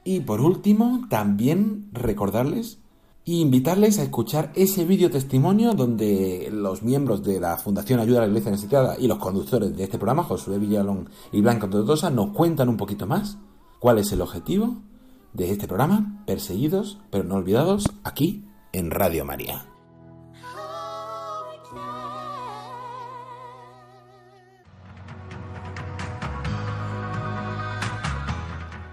[0.06, 2.80] Y por último, también recordarles
[3.25, 8.21] e invitarles a escuchar ese vídeo testimonio donde los miembros de la Fundación Ayuda a
[8.23, 12.31] la Iglesia Necesitada y los conductores de este programa, Josué Villalón y Blanca Totosa, nos
[12.31, 13.38] cuentan un poquito más
[13.79, 14.81] cuál es el objetivo
[15.31, 19.65] de este programa, Perseguidos pero no olvidados, aquí en Radio María.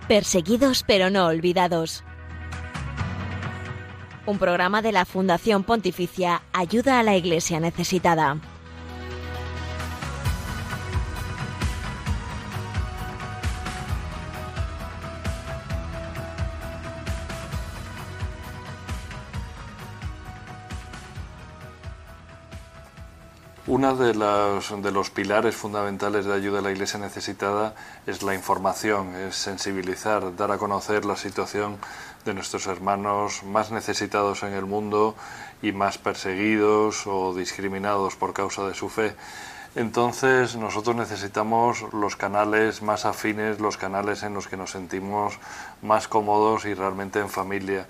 [0.07, 2.05] Perseguidos pero no olvidados.
[4.31, 8.37] Un programa de la Fundación Pontificia Ayuda a la Iglesia Necesitada.
[23.67, 29.15] Uno de de los pilares fundamentales de ayuda a la Iglesia necesitada es la información,
[29.15, 31.79] es sensibilizar, dar a conocer la situación
[32.25, 35.15] de nuestros hermanos más necesitados en el mundo
[35.63, 39.15] y más perseguidos o discriminados por causa de su fe.
[39.77, 45.39] Entonces nosotros necesitamos los canales más afines, los canales en los que nos sentimos
[45.81, 47.87] más cómodos y realmente en familia.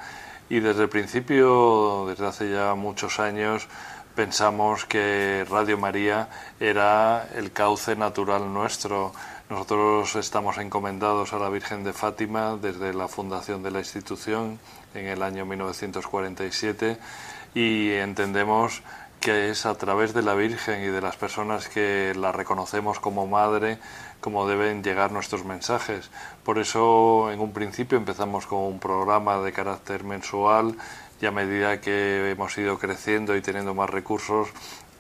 [0.51, 3.67] Y desde el principio, desde hace ya muchos años,
[4.15, 9.13] pensamos que Radio María era el cauce natural nuestro.
[9.51, 14.61] Nosotros estamos encomendados a la Virgen de Fátima desde la fundación de la institución
[14.95, 16.97] en el año 1947
[17.57, 18.83] y entendemos
[19.19, 23.27] que es a través de la Virgen y de las personas que la reconocemos como
[23.27, 23.79] madre
[24.21, 26.13] como deben llegar nuestros mensajes.
[26.45, 30.77] Por eso en un principio empezamos con un programa de carácter mensual
[31.21, 34.49] y a medida que hemos ido creciendo y teniendo más recursos,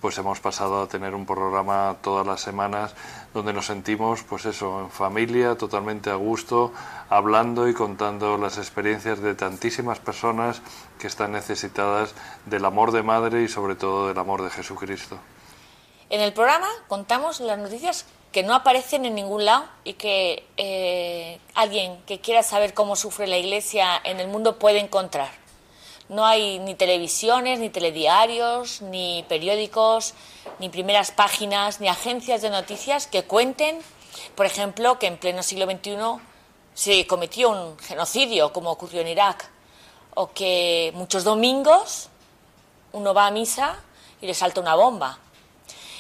[0.01, 2.95] pues hemos pasado a tener un programa todas las semanas
[3.35, 6.73] donde nos sentimos, pues eso, en familia, totalmente a gusto,
[7.09, 10.63] hablando y contando las experiencias de tantísimas personas
[10.99, 12.15] que están necesitadas
[12.47, 15.19] del amor de madre y sobre todo del amor de Jesucristo.
[16.09, 21.41] En el programa contamos las noticias que no aparecen en ningún lado y que eh,
[21.55, 25.40] alguien que quiera saber cómo sufre la Iglesia en el mundo puede encontrar.
[26.11, 30.15] No hay ni televisiones, ni telediarios, ni periódicos,
[30.59, 33.79] ni primeras páginas, ni agencias de noticias que cuenten,
[34.35, 35.97] por ejemplo, que en pleno siglo XXI
[36.75, 39.49] se cometió un genocidio, como ocurrió en Irak,
[40.17, 42.09] o que muchos domingos
[42.93, 43.79] uno va a misa
[44.21, 45.21] y le salta una bomba.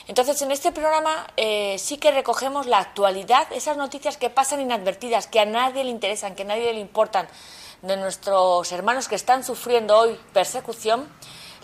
[0.09, 5.29] Entonces, en este programa eh, sí que recogemos la actualidad, esas noticias que pasan inadvertidas,
[5.29, 7.29] que a nadie le interesan, que a nadie le importan,
[7.83, 11.09] de nuestros hermanos que están sufriendo hoy persecución,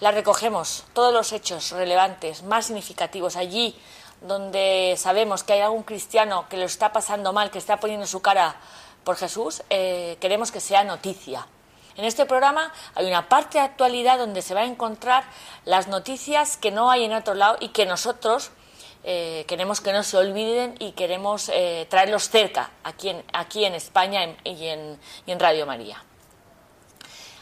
[0.00, 3.76] las recogemos, todos los hechos relevantes, más significativos, allí
[4.22, 8.20] donde sabemos que hay algún cristiano que lo está pasando mal, que está poniendo su
[8.20, 8.56] cara
[9.04, 11.46] por Jesús, eh, queremos que sea noticia.
[11.96, 15.24] En este programa hay una parte de actualidad donde se va a encontrar
[15.64, 18.50] las noticias que no hay en otro lado y que nosotros
[19.08, 24.66] eh, queremos que no se olviden y queremos eh, traerlos cerca aquí en, España y
[24.66, 26.02] en, y en Radio María.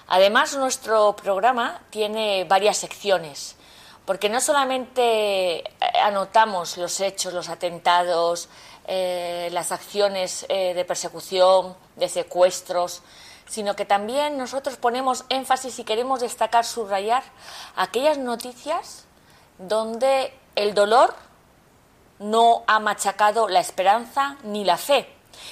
[0.08, 3.56] Además, nuestro programa tiene varias secciones,
[4.04, 5.64] porque no solamente eh,
[6.02, 8.50] anotamos los hechos, los atentados,
[8.86, 13.00] las acciones de persecución, de secuestros,
[13.48, 17.22] sino que también nosotros ponemos énfasis y queremos destacar, subrayar
[17.76, 19.06] aquellas noticias
[19.56, 21.14] donde el dolor
[22.24, 25.06] no ha machacado la esperanza ni la fe.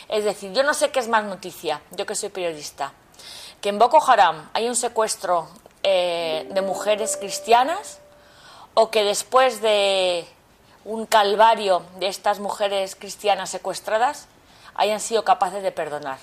[0.08, 2.92] Es decir, yo no sé qué es más noticia, yo que soy periodista,
[3.60, 5.48] que en Boko Haram hay un secuestro
[5.82, 8.00] eh, de mujeres cristianas
[8.74, 10.26] o que después de
[10.84, 14.28] un calvario de estas mujeres cristianas secuestradas
[14.74, 16.18] hayan sido capaces de perdonar.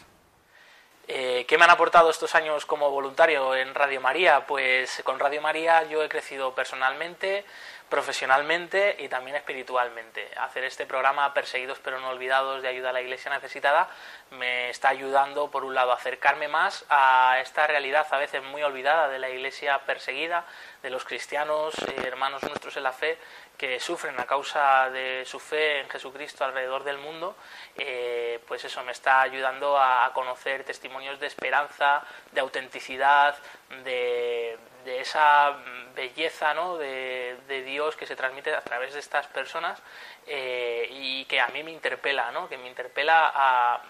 [1.11, 4.45] Eh, ¿Qué me han aportado estos años como voluntario en Radio María?
[4.45, 7.45] Pues con Radio María yo he crecido personalmente,
[7.89, 10.29] profesionalmente y también espiritualmente.
[10.37, 13.89] Hacer este programa Perseguidos pero no olvidados de ayuda a la Iglesia necesitada
[14.31, 18.61] me está ayudando, por un lado, a acercarme más a esta realidad a veces muy
[18.63, 20.45] olvidada de la Iglesia perseguida,
[20.81, 23.17] de los cristianos, eh, hermanos nuestros en la fe,
[23.57, 27.35] que sufren a causa de su fe en Jesucristo alrededor del mundo,
[27.75, 33.35] eh, pues eso me está ayudando a, conocer testimonios de esperanza, de autenticidad,
[33.83, 35.55] de, esa
[35.95, 36.77] belleza ¿no?
[36.77, 39.81] de, Dios que se transmite a través de estas personas
[40.27, 42.47] eh, y que a mí me interpela, ¿no?
[42.49, 43.81] que me interpela a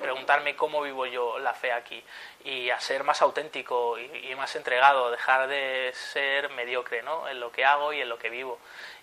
[0.00, 2.02] preguntarme cómo vivo yo la fe aquí
[2.44, 7.28] y a ser más auténtico y, y, más entregado, dejar de ser mediocre ¿no?
[7.28, 8.58] en lo que hago y en lo que vivo.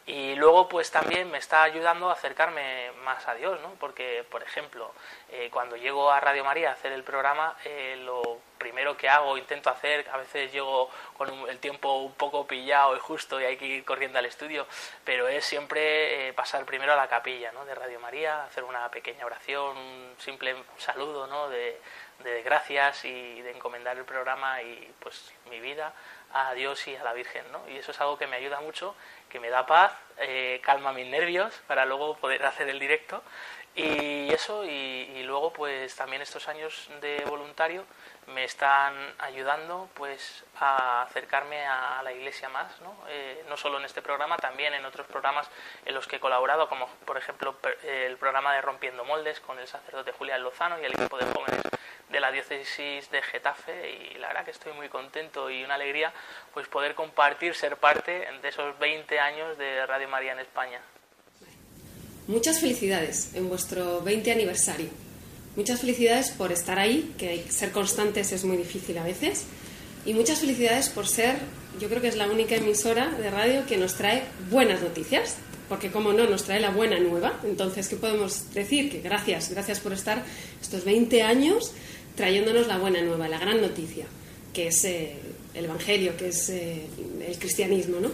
[0.10, 3.75] Y luego, pues también me está ayudando a acercarme más a Dios, ¿no?
[3.80, 4.91] Porque, por ejemplo,
[5.30, 9.38] eh, cuando llego a Radio María a hacer el programa, eh, lo primero que hago,
[9.38, 13.58] intento hacer, a veces llego con el tiempo un poco pillado y justo y hay
[13.58, 14.65] que ir corriendo al estudio,
[15.06, 17.63] pero es siempre eh, pasar primero a la capilla, ¿no?
[17.65, 21.49] De Radio María, hacer una pequeña oración, un simple saludo, ¿no?
[21.49, 21.80] De,
[22.23, 25.93] de gracias y de encomendar el programa y, pues, mi vida
[26.34, 27.67] a Dios y a la Virgen, ¿no?
[27.69, 28.95] Y eso es algo que me ayuda mucho
[29.29, 33.23] que me da paz, eh, calma mis nervios para luego poder hacer el directo.
[33.75, 37.86] Y eso, y, luego pues también estos años de voluntario
[38.27, 42.95] me están ayudando pues a acercarme a, la iglesia más, ¿no?
[43.08, 45.49] Eh, no solo en este programa, también en otros programas
[45.86, 49.67] en los que he colaborado, como por ejemplo el programa de Rompiendo Moldes con el
[49.67, 51.62] sacerdote Julián Lozano y el equipo de jóvenes
[52.12, 56.12] de la diócesis de Getafe y la verdad que estoy muy contento y una alegría
[56.54, 60.82] pues poder compartir, ser parte de esos 20 años de Radio María en España.
[62.28, 64.89] Muchas felicidades en vuestro 20 aniversario.
[65.56, 69.45] Muchas felicidades por estar ahí, que ser constantes es muy difícil a veces.
[70.06, 71.38] Y muchas felicidades por ser,
[71.80, 75.38] yo creo que es la única emisora de radio que nos trae buenas noticias
[75.69, 77.39] porque como no, nos trae la buena nueva.
[77.43, 78.91] Entonces, ¿qué podemos decir?
[78.91, 80.25] Que gracias, gracias por estar
[80.62, 81.71] estos 20 años
[82.15, 84.05] trayéndonos la buena nueva, la gran noticia,
[84.51, 85.13] que es eh,
[85.53, 86.82] el Evangelio, que es eh,
[87.25, 88.10] el cristianismo, ¿no?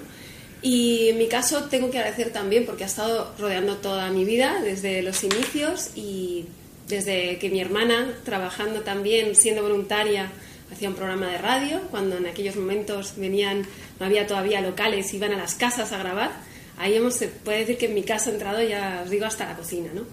[0.61, 4.61] Y en mi caso tengo que agradecer también porque ha estado rodeando toda mi vida
[4.63, 6.45] desde los inicios y
[6.87, 10.31] desde que mi hermana, trabajando también, siendo voluntaria,
[10.71, 13.65] hacía un programa de radio, cuando en aquellos momentos venían,
[13.99, 16.31] no había todavía locales, iban a las casas a grabar.
[16.77, 19.45] Ahí hemos, se puede decir que en mi casa ha entrado, ya os digo, hasta
[19.45, 20.03] la cocina, ¿no?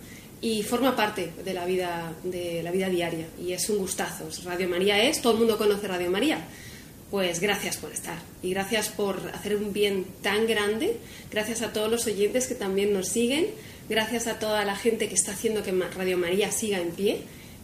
[0.43, 4.29] y forma parte de la vida de la vida diaria y es un gustazo.
[4.45, 6.45] Radio María es, todo el mundo conoce Radio María.
[7.13, 10.97] Pues gracias por estar y gracias por hacer un bien tan grande.
[11.31, 13.47] Gracias a todos los oyentes que también nos siguen.
[13.89, 17.21] Gracias a toda la gente que está haciendo que Radio María siga en pie,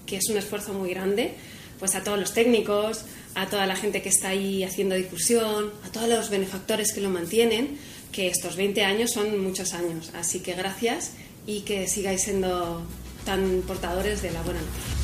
[0.06, 1.32] que es un esfuerzo muy grande.
[1.80, 5.90] Pues a todos los técnicos, a toda la gente que está ahí haciendo difusión, a
[5.90, 7.78] todos los benefactores que lo mantienen,
[8.12, 10.12] que estos 20 años son muchos años.
[10.14, 11.12] Así que gracias
[11.46, 12.86] y que sigáis siendo
[13.24, 14.98] tan portadores de la buena noticia.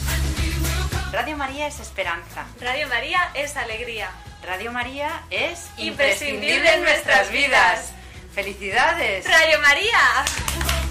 [1.12, 2.46] Radio María es esperanza.
[2.60, 4.10] Radio María es alegría.
[4.42, 7.92] Radio María es imprescindible en nuestras vidas.
[8.34, 9.24] ¡Felicidades!
[9.24, 10.83] Radio María.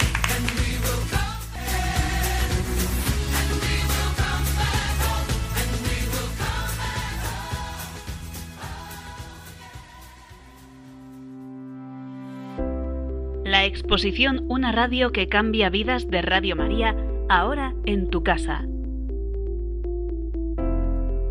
[13.63, 16.97] La exposición Una radio que cambia vidas de Radio María,
[17.29, 18.65] ahora en tu casa.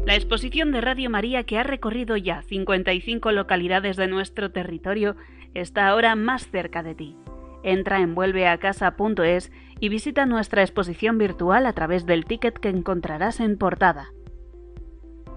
[0.06, 5.14] La exposición de Radio María que ha recorrido ya 55 localidades de nuestro territorio
[5.52, 7.16] está ahora más cerca de ti.
[7.62, 13.58] Entra en vuelveacasa.es y visita nuestra exposición virtual a través del ticket que encontrarás en
[13.58, 14.08] portada.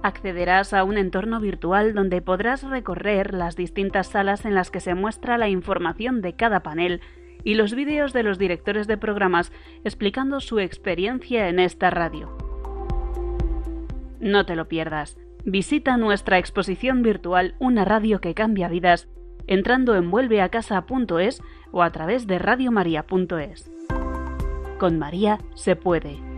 [0.05, 4.93] Accederás a un entorno virtual donde podrás recorrer las distintas salas en las que se
[4.93, 7.01] muestra la información de cada panel
[7.43, 9.51] y los vídeos de los directores de programas
[9.83, 12.37] explicando su experiencia en esta radio.
[14.19, 15.17] No te lo pierdas.
[15.43, 19.07] Visita nuestra exposición virtual Una radio que cambia vidas
[19.47, 21.41] entrando en vuelveacasa.es
[21.71, 23.71] o a través de radiomaria.es.
[24.77, 26.34] Con María se puede.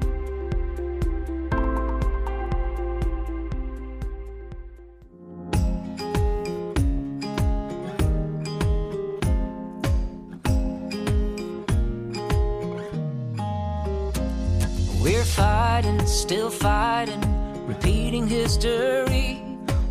[16.07, 17.21] Still fighting,
[17.67, 19.41] repeating history.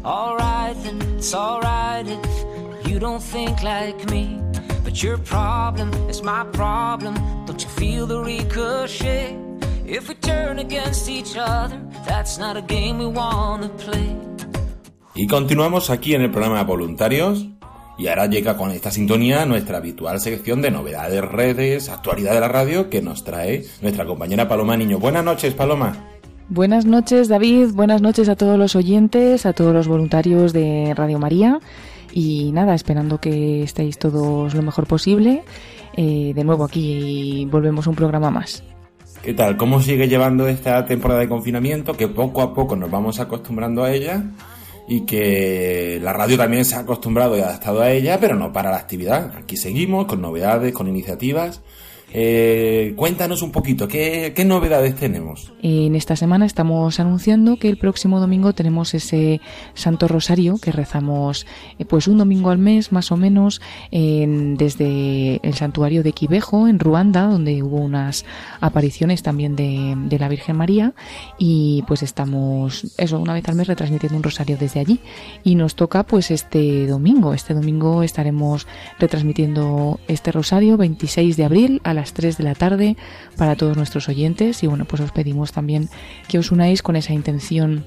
[0.05, 4.41] Alright, then it's alright if you don't think like me.
[4.85, 7.15] But your problem is my problem.
[7.47, 9.37] Don't you feel the ricochet?
[9.87, 14.17] If we turn against each other, that's not a game we wanna play.
[15.15, 17.56] Y continuamos aquí en el programa Voluntarios.
[17.99, 22.49] Y ahora llega con esta sintonía nuestra habitual sección de novedades, redes, actualidad de la
[22.49, 24.99] radio que nos trae nuestra compañera Paloma Niño.
[24.99, 25.97] Buenas noches, Paloma.
[26.49, 27.71] Buenas noches, David.
[27.73, 31.59] Buenas noches a todos los oyentes, a todos los voluntarios de Radio María.
[32.13, 35.43] Y nada, esperando que estéis todos lo mejor posible.
[35.97, 38.63] Eh, de nuevo aquí volvemos a un programa más.
[39.23, 39.57] ¿Qué tal?
[39.57, 41.95] ¿Cómo sigue llevando esta temporada de confinamiento?
[41.95, 44.23] Que poco a poco nos vamos acostumbrando a ella
[44.89, 48.71] y que la radio también se ha acostumbrado y adaptado a ella, pero no para
[48.71, 49.33] la actividad.
[49.37, 51.61] Aquí seguimos con novedades, con iniciativas.
[52.19, 55.53] Eh, cuéntanos un poquito, ¿qué, ¿qué, novedades tenemos?
[55.61, 59.43] En esta semana estamos anunciando que el próximo domingo tenemos ese
[59.75, 61.47] Santo Rosario que rezamos
[61.79, 63.61] eh, pues un domingo al mes más o menos
[63.91, 68.25] en, desde el santuario de Quivejo en Ruanda donde hubo unas
[68.63, 70.95] apariciones también de, la Virgen María.
[71.39, 75.01] Y pues estamos eso una vez al mes retransmitiendo un rosario desde allí.
[75.45, 78.67] Y nos toca pues este domingo, este domingo estaremos
[78.99, 82.97] retransmitiendo este rosario 26 de abril a las 3 de la tarde
[83.37, 85.89] para todos nuestros oyentes y bueno, pues os pedimos también
[86.29, 87.85] que os unáis con esa intención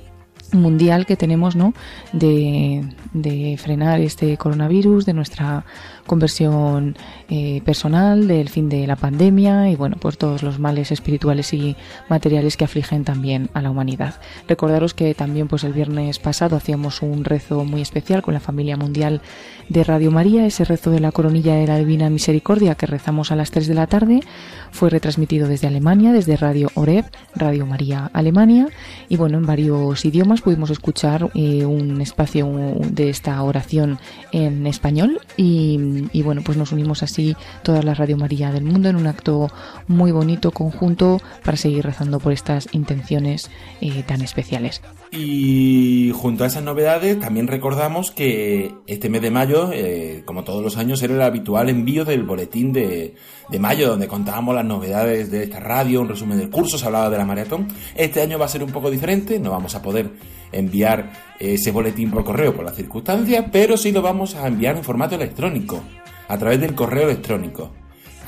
[0.52, 1.74] mundial que tenemos, ¿no?
[2.12, 5.66] De, de frenar este coronavirus, de nuestra
[6.08, 6.98] conversión
[7.30, 11.76] eh, personal, del fin de la pandemia y bueno, pues todos los males espirituales y
[12.10, 14.16] materiales que afligen también a la humanidad.
[14.48, 18.78] Recordaros que también pues el viernes pasado hacíamos un rezo muy especial con la familia
[18.78, 19.22] mundial
[19.68, 23.36] de Radio María, ese rezo de la coronilla de la Divina Misericordia que rezamos a
[23.36, 24.22] las 3 de la tarde,
[24.72, 27.06] fue retransmitido desde Alemania, desde Radio Oreb,
[27.36, 28.68] Radio María Alemania
[29.08, 32.50] y bueno, en varios idiomas pudimos escuchar eh, un espacio
[32.90, 34.00] de esta oración
[34.32, 37.19] en español y, y, bueno, pues nos unimos así
[37.64, 39.50] toda la Radio María del mundo en un acto
[39.88, 43.50] muy bonito, conjunto, para seguir rezando por estas intenciones
[43.82, 44.82] eh, tan especiales.
[45.12, 50.64] Y junto a esas novedades también recordamos que este mes de mayo, eh, como todos
[50.64, 53.16] los años, era el habitual envío del boletín de,
[53.50, 57.10] de mayo, donde contábamos las novedades de esta radio, un resumen del curso, se hablaba
[57.10, 57.68] de la maratón.
[57.96, 60.12] Este año va a ser un poco diferente, no vamos a poder
[60.52, 64.84] enviar ese boletín por correo por las circunstancias, pero sí lo vamos a enviar en
[64.84, 65.82] formato electrónico,
[66.30, 67.72] a través del correo electrónico.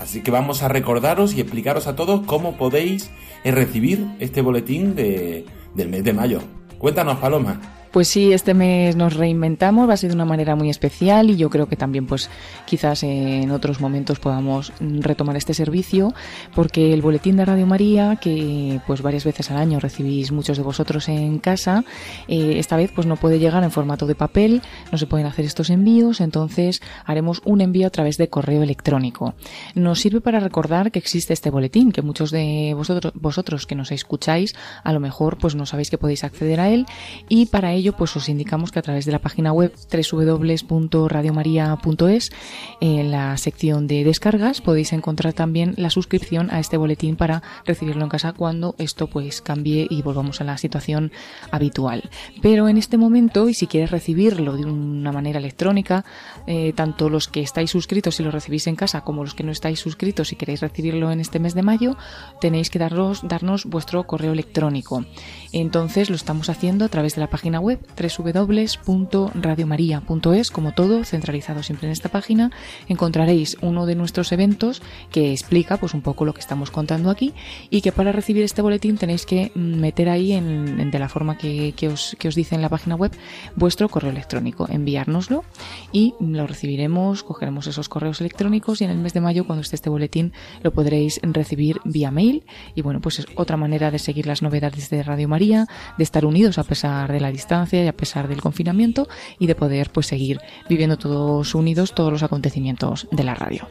[0.01, 3.11] Así que vamos a recordaros y explicaros a todos cómo podéis
[3.45, 5.45] recibir este boletín de,
[5.75, 6.41] del mes de mayo.
[6.79, 7.80] Cuéntanos, Paloma.
[7.91, 11.35] Pues sí, este mes nos reinventamos, va a ser de una manera muy especial y
[11.35, 12.29] yo creo que también pues
[12.65, 16.13] quizás en otros momentos podamos retomar este servicio
[16.55, 20.63] porque el boletín de Radio María que pues varias veces al año recibís muchos de
[20.63, 21.83] vosotros en casa,
[22.29, 25.43] eh, esta vez pues no puede llegar en formato de papel, no se pueden hacer
[25.43, 29.33] estos envíos, entonces haremos un envío a través de correo electrónico.
[29.75, 33.91] Nos sirve para recordar que existe este boletín, que muchos de vosotros, vosotros que nos
[33.91, 36.85] escucháis a lo mejor pues no sabéis que podéis acceder a él
[37.27, 42.31] y para ello pues os indicamos que a través de la página web www.radiomaria.es,
[42.79, 48.03] en la sección de descargas, podéis encontrar también la suscripción a este boletín para recibirlo
[48.03, 51.11] en casa cuando esto pues cambie y volvamos a la situación
[51.49, 52.09] habitual.
[52.41, 56.05] Pero en este momento, y si quieres recibirlo de una manera electrónica,
[56.47, 59.51] eh, tanto los que estáis suscritos y lo recibís en casa como los que no
[59.51, 61.97] estáis suscritos y queréis recibirlo en este mes de mayo,
[62.39, 65.05] tenéis que darnos, darnos vuestro correo electrónico.
[65.53, 71.87] Entonces lo estamos haciendo a través de la página web www.radiomaria.es, como todo, centralizado siempre
[71.87, 72.51] en esta página.
[72.87, 74.81] Encontraréis uno de nuestros eventos
[75.11, 77.33] que explica pues un poco lo que estamos contando aquí
[77.69, 81.73] y que para recibir este boletín tenéis que meter ahí en, de la forma que,
[81.91, 83.11] os, que os dice en la página web
[83.55, 85.43] vuestro correo electrónico, enviárnoslo
[85.91, 89.75] y lo recibiremos, cogeremos esos correos electrónicos y en el mes de mayo cuando esté
[89.75, 90.31] este boletín
[90.63, 92.45] lo podréis recibir vía mail
[92.75, 96.25] y bueno pues es otra manera de seguir las novedades de Radio María de estar
[96.25, 99.07] unidos a pesar de la distancia y a pesar del confinamiento
[99.39, 100.39] y de poder pues seguir
[100.69, 103.67] viviendo todos unidos todos los acontecimientos de la radio.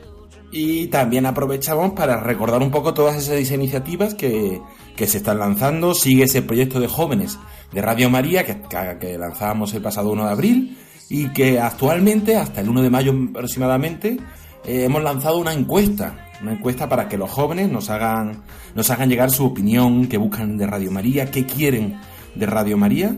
[0.52, 4.60] Y también aprovechamos para recordar un poco todas esas iniciativas que,
[4.96, 5.94] que se están lanzando.
[5.94, 7.38] Sigue ese proyecto de jóvenes
[7.72, 8.60] de Radio María que,
[8.98, 13.14] que lanzábamos el pasado 1 de abril y que actualmente, hasta el 1 de mayo
[13.30, 14.18] aproximadamente,
[14.64, 18.42] eh, hemos lanzado una encuesta una encuesta para que los jóvenes nos hagan,
[18.74, 21.98] nos hagan llegar su opinión, que buscan de Radio María, qué quieren
[22.34, 23.16] de Radio María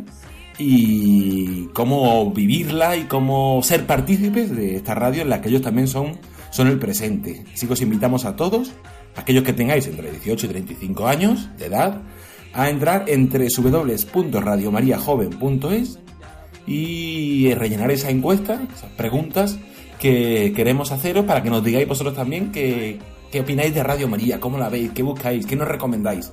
[0.59, 5.89] y cómo vivirla y cómo ser partícipes de esta radio en la que ellos también
[5.89, 6.19] son,
[6.51, 7.45] son el presente.
[7.53, 8.73] Así que os invitamos a todos,
[9.17, 12.03] aquellos que tengáis entre 18 y 35 años de edad,
[12.55, 15.99] a entrar entre www.radiomariajoven.es
[16.67, 19.59] y rellenar esa encuesta, esas preguntas
[19.99, 23.01] que queremos haceros para que nos digáis vosotros también qué,
[23.33, 26.33] qué opináis de Radio María, cómo la veis, qué buscáis, qué nos recomendáis.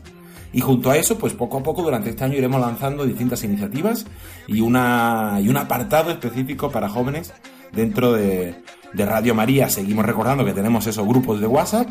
[0.51, 4.05] Y junto a eso, pues poco a poco durante este año iremos lanzando distintas iniciativas
[4.47, 7.33] y, una, y un apartado específico para jóvenes
[7.71, 8.55] dentro de,
[8.93, 9.69] Radio María.
[9.69, 11.87] Seguimos recordando que tenemos esos grupos de WhatsApp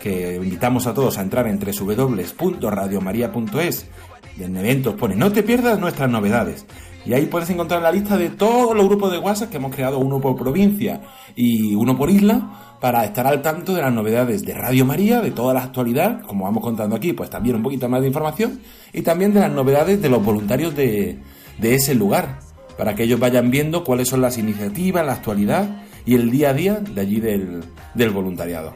[0.00, 3.86] que invitamos a todos a entrar en www.radiomaria.es
[4.38, 6.64] en eventos pone no te pierdas nuestras novedades
[7.04, 9.98] y ahí puedes encontrar la lista de todos los grupos de WhatsApp que hemos creado,
[9.98, 11.00] uno por provincia
[11.34, 15.30] y uno por isla, para estar al tanto de las novedades de Radio María, de
[15.30, 18.60] toda la actualidad, como vamos contando aquí, pues también un poquito más de información,
[18.92, 21.18] y también de las novedades de los voluntarios de,
[21.60, 22.40] ese lugar,
[22.78, 26.54] para que ellos vayan viendo cuáles son las iniciativas, la actualidad y el día a
[26.54, 27.62] día de allí del,
[28.10, 28.74] voluntariado.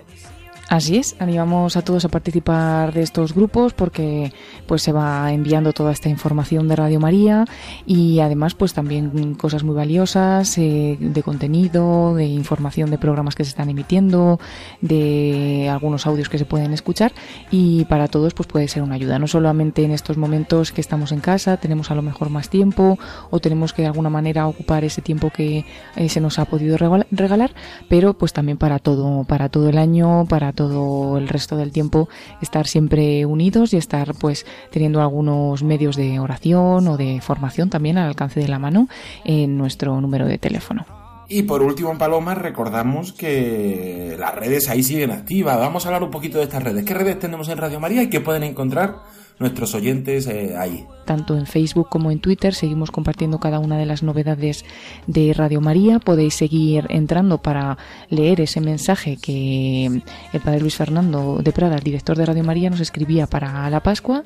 [0.68, 4.32] Así es, animamos a todos a participar de estos grupos porque
[4.66, 7.44] pues se va enviando toda esta información de Radio María
[7.86, 13.44] y además pues también cosas muy valiosas eh, de contenido, de información de programas que
[13.44, 14.40] se están emitiendo,
[14.80, 17.12] de algunos audios que se pueden escuchar
[17.50, 21.12] y para todos pues puede ser una ayuda, no solamente en estos momentos que estamos
[21.12, 22.98] en casa, tenemos a lo mejor más tiempo
[23.30, 26.78] o tenemos que de alguna manera ocupar ese tiempo que eh, se nos ha podido
[26.78, 27.50] regalar,
[27.90, 32.08] pero pues también para todo, para todo el año, para todo el resto del tiempo
[32.40, 37.98] estar siempre unidos y estar pues teniendo algunos medios de oración o de formación también
[37.98, 38.88] al alcance de la mano
[39.24, 40.86] en nuestro número de teléfono.
[41.28, 45.58] Y por último, Paloma, recordamos que las redes ahí siguen activas.
[45.58, 46.84] Vamos a hablar un poquito de estas redes.
[46.84, 48.96] ¿Qué redes tenemos en Radio María y qué pueden encontrar
[49.38, 50.86] nuestros oyentes eh, ahí.
[51.04, 54.64] Tanto en Facebook como en Twitter seguimos compartiendo cada una de las novedades
[55.06, 55.98] de Radio María.
[55.98, 57.76] Podéis seguir entrando para
[58.08, 59.86] leer ese mensaje que
[60.32, 63.80] el padre Luis Fernando de Prada, el director de Radio María, nos escribía para la
[63.80, 64.22] Pascua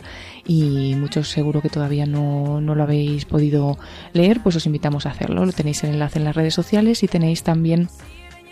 [0.46, 3.78] y muchos seguro que todavía no, no lo habéis podido
[4.12, 5.44] leer, pues os invitamos a hacerlo.
[5.44, 7.88] Lo tenéis el enlace en las redes sociales y tenéis también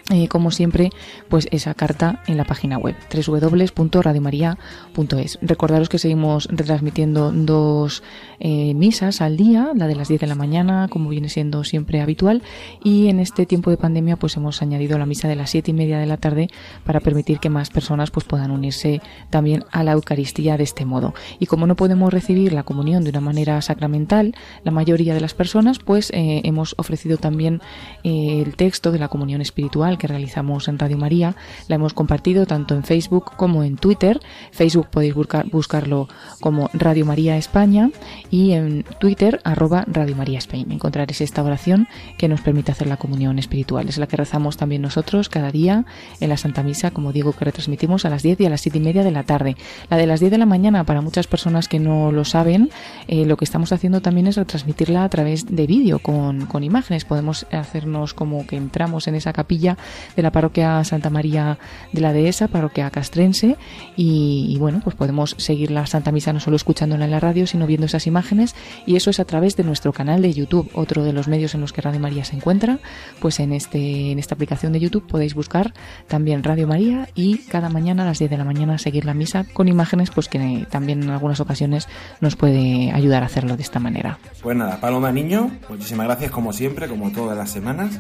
[0.09, 0.91] eh, como siempre,
[1.29, 5.39] pues esa carta en la página web www.radiomaria.es.
[5.43, 8.05] Recordaros que seguimos retransmitiendo dos
[8.39, 12.01] eh, misas al día, la de las 10 de la mañana, como viene siendo siempre
[12.01, 12.45] habitual,
[12.85, 15.75] y en este tiempo de pandemia, pues hemos añadido la misa de las 7 y
[15.75, 16.51] media de la tarde
[16.85, 21.15] para permitir que más personas pues puedan unirse también a la Eucaristía de este modo.
[21.41, 25.35] Y como no podemos recibir la comunión de una manera sacramental, la mayoría de las
[25.35, 27.61] personas, pues eh, hemos ofrecido también
[28.05, 31.37] el texto de la comunión espiritual que realizamos en Radio María.
[31.69, 34.21] La hemos compartido tanto en Facebook como en Twitter.
[34.53, 36.09] Facebook podéis buscar, buscarlo
[36.41, 37.91] como Radio María España
[38.31, 40.67] y en Twitter arroba Radio María España.
[40.71, 41.89] Encontraréis esta oración
[42.19, 43.89] que nos permite hacer la comunión espiritual.
[43.89, 45.85] Es la que rezamos también nosotros cada día
[46.21, 48.79] en la Santa Misa, como digo, que retransmitimos a las 10 y a las 7
[48.79, 49.57] y media de la tarde.
[49.91, 52.71] La de las 10 de la mañana, para muchas personas que no lo saben,
[53.09, 57.05] eh, lo que estamos haciendo también es retransmitirla a través de vídeo con, con imágenes.
[57.05, 59.77] Podemos hacernos como que entramos en esa capilla
[60.15, 61.59] de la parroquia Santa María
[61.93, 63.57] de la Dehesa, parroquia castrense,
[63.97, 67.67] y, bueno, pues podemos seguir la Santa Misa no solo escuchándola en la radio, sino
[67.67, 68.55] viendo esas imágenes,
[68.87, 71.61] y eso es a través de nuestro canal de YouTube, otro de los medios en
[71.61, 72.79] los que Radio María se encuentra,
[73.21, 75.75] pues en, este, en esta aplicación de YouTube podéis buscar
[76.09, 79.45] también Radio María y cada mañana a las 10 de la mañana seguir la misa
[79.53, 81.89] con imágenes, pues que también en algunas ocasiones
[82.21, 84.19] nos puede ayudar a hacerlo de esta manera.
[84.43, 87.99] Pues nada, Paloma Niño, muchísimas gracias como siempre, como todas las semanas.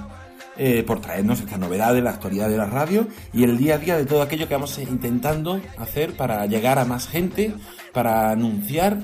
[0.58, 3.78] Eh, por traernos esta novedad de la actualidad de la radio y el día a
[3.78, 7.52] día de todo aquello que vamos intentando hacer para llegar a más gente,
[7.92, 8.98] para anunciar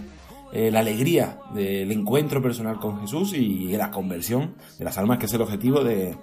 [0.55, 5.27] eh, la alegría del encuentro personal con Jesús y la conversión de las almas, que
[5.27, 6.17] es el objetivo de,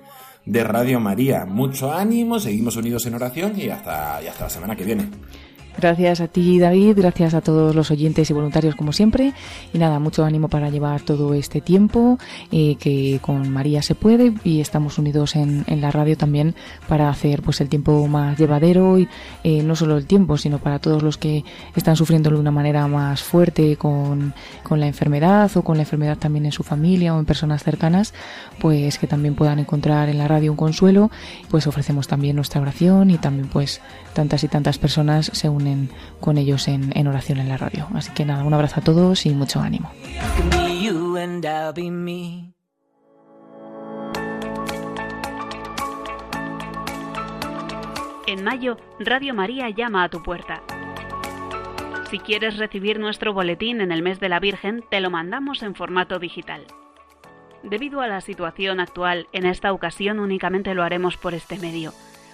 [0.46, 1.46] de Radio María.
[1.46, 5.10] Mucho ánimo, seguimos unidos en oración y hasta la semana que viene.
[5.78, 9.34] Gracias a ti, David, gracias a todos los oyentes y voluntarios, como siempre.
[9.72, 12.18] Y nada, mucho ánimo para llevar todo este tiempo,
[12.52, 16.56] eh, que con María se puede y estamos unidos en, la radio también
[16.90, 19.08] para hacer pues el tiempo más llevadero y
[19.44, 21.46] eh, no solo el tiempo, sino para todos los que
[21.76, 26.18] están sufriendo de una manera más fuerte con, con la enfermedad o con la enfermedad
[26.18, 28.14] también en su familia o en personas cercanas,
[28.60, 31.10] pues que también puedan encontrar en la radio un consuelo.
[31.50, 33.80] Pues ofrecemos también nuestra oración y también pues
[34.14, 35.59] tantas y tantas personas se unen
[36.20, 37.88] con ellos en, en oración en la radio.
[37.94, 39.92] Así que nada, un abrazo a todos y mucho ánimo.
[48.28, 50.62] En mayo, Radio María llama a tu puerta.
[52.12, 55.76] Si quieres recibir nuestro boletín en el mes de la Virgen, te lo mandamos en
[55.76, 56.66] formato digital.
[57.64, 61.92] Debido a la situación actual, en esta ocasión únicamente lo haremos por este medio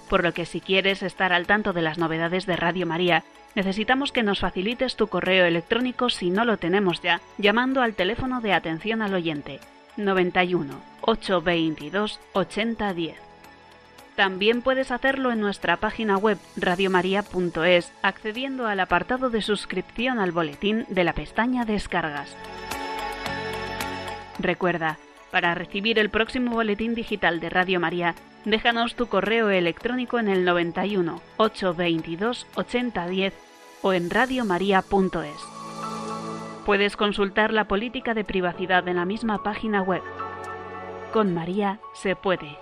[0.09, 3.23] por lo que si quieres estar al tanto de las novedades de Radio María,
[3.55, 8.41] necesitamos que nos facilites tu correo electrónico si no lo tenemos ya, llamando al teléfono
[8.41, 9.59] de atención al oyente
[9.97, 13.25] 91 822 8010.
[14.15, 20.85] También puedes hacerlo en nuestra página web radiomaria.es accediendo al apartado de suscripción al boletín
[20.87, 22.33] de la pestaña Descargas.
[24.39, 24.97] Recuerda,
[25.35, 28.15] para recibir el próximo boletín digital de Radio María,
[28.45, 33.33] déjanos tu correo electrónico en el 91 822 8010
[33.81, 35.35] o en radiomaria.es.
[36.65, 40.03] Puedes consultar la política de privacidad en la misma página web.
[41.11, 42.57] Con María se puede.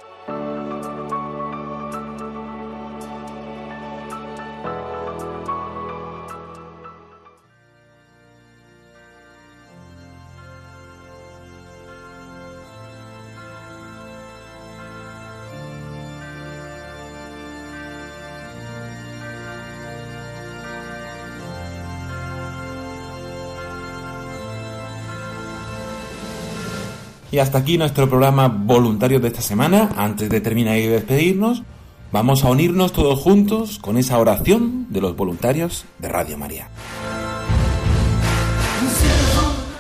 [27.34, 29.90] Y hasta aquí nuestro programa voluntario de esta semana.
[29.98, 31.64] Antes de terminar y despedirnos,
[32.12, 36.68] vamos a unirnos todos juntos con esa oración de los voluntarios de Radio María.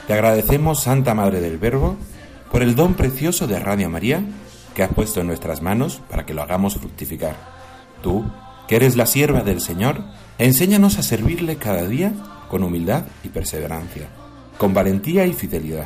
[0.07, 1.95] Te agradecemos, Santa Madre del Verbo,
[2.51, 4.25] por el don precioso de Radio María
[4.73, 7.35] que has puesto en nuestras manos para que lo hagamos fructificar.
[8.01, 8.25] Tú,
[8.67, 10.01] que eres la sierva del Señor,
[10.39, 12.13] enséñanos a servirle cada día
[12.49, 14.07] con humildad y perseverancia,
[14.57, 15.85] con valentía y fidelidad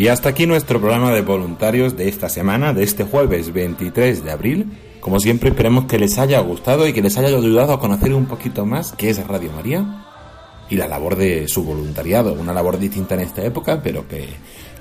[0.00, 4.30] Y hasta aquí nuestro programa de voluntarios de esta semana, de este jueves 23 de
[4.30, 4.72] abril.
[4.98, 8.24] Como siempre, esperemos que les haya gustado y que les haya ayudado a conocer un
[8.24, 10.06] poquito más qué es Radio María
[10.70, 12.32] y la labor de su voluntariado.
[12.32, 14.26] Una labor distinta en esta época, pero que,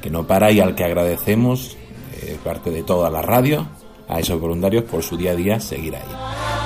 [0.02, 1.76] que no para y al que agradecemos,
[2.22, 3.68] eh, parte de toda la radio,
[4.08, 6.59] a esos voluntarios por su día a día seguir ahí.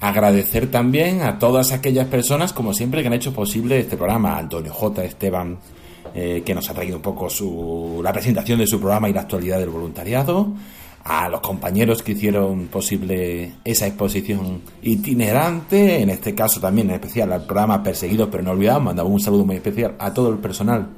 [0.00, 4.38] Agradecer también a todas aquellas personas, como siempre, que han hecho posible este programa.
[4.38, 5.04] Antonio J.
[5.04, 5.58] Esteban,
[6.14, 9.20] eh, que nos ha traído un poco su, la presentación de su programa y la
[9.20, 10.54] actualidad del voluntariado.
[11.04, 17.32] A los compañeros que hicieron posible esa exposición itinerante, en este caso también en especial
[17.32, 20.88] al programa Perseguidos pero no olvidados, mandamos un saludo muy especial a todo el personal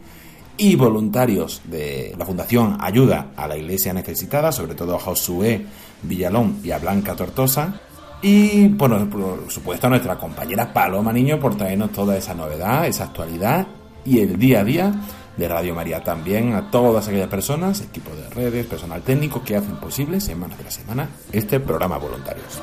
[0.56, 5.66] y voluntarios de la Fundación Ayuda a la Iglesia Necesitada, sobre todo a Josué
[6.02, 7.80] Villalón y a Blanca Tortosa
[8.22, 13.04] y, bueno, por supuesto, a nuestra compañera Paloma Niño por traernos toda esa novedad, esa
[13.04, 13.66] actualidad
[14.04, 14.94] y el día a día
[15.36, 16.02] de Radio María.
[16.02, 20.74] También a todas aquellas personas, equipo de redes, personal técnico que hacen posible semana tras
[20.74, 22.60] semana este programa voluntarios.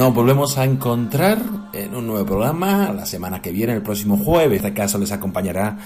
[0.00, 1.42] Nos volvemos a encontrar
[1.74, 4.60] en un nuevo programa la semana que viene, el próximo jueves.
[4.60, 5.76] En este caso les acompañará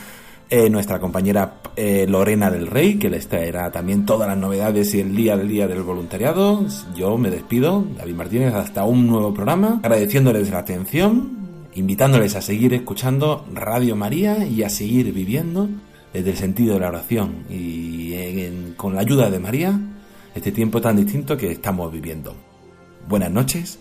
[0.49, 5.01] eh, nuestra compañera eh, Lorena del Rey, que les traerá también todas las novedades y
[5.01, 6.65] el día del día del voluntariado.
[6.95, 12.73] Yo me despido, David Martínez, hasta un nuevo programa, agradeciéndoles la atención, invitándoles a seguir
[12.73, 15.69] escuchando Radio María y a seguir viviendo
[16.12, 18.15] desde el sentido de la oración y
[18.77, 19.77] con la ayuda de María
[20.37, 22.37] este tiempo tan distinto que estamos viviendo.
[23.09, 23.81] Buenas noches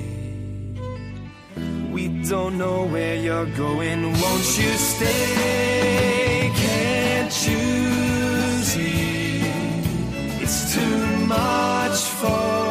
[2.01, 4.01] We don't know where you're going.
[4.03, 6.51] Won't you stay?
[6.55, 9.41] Can't you see?
[10.41, 10.97] It's too
[11.27, 12.70] much for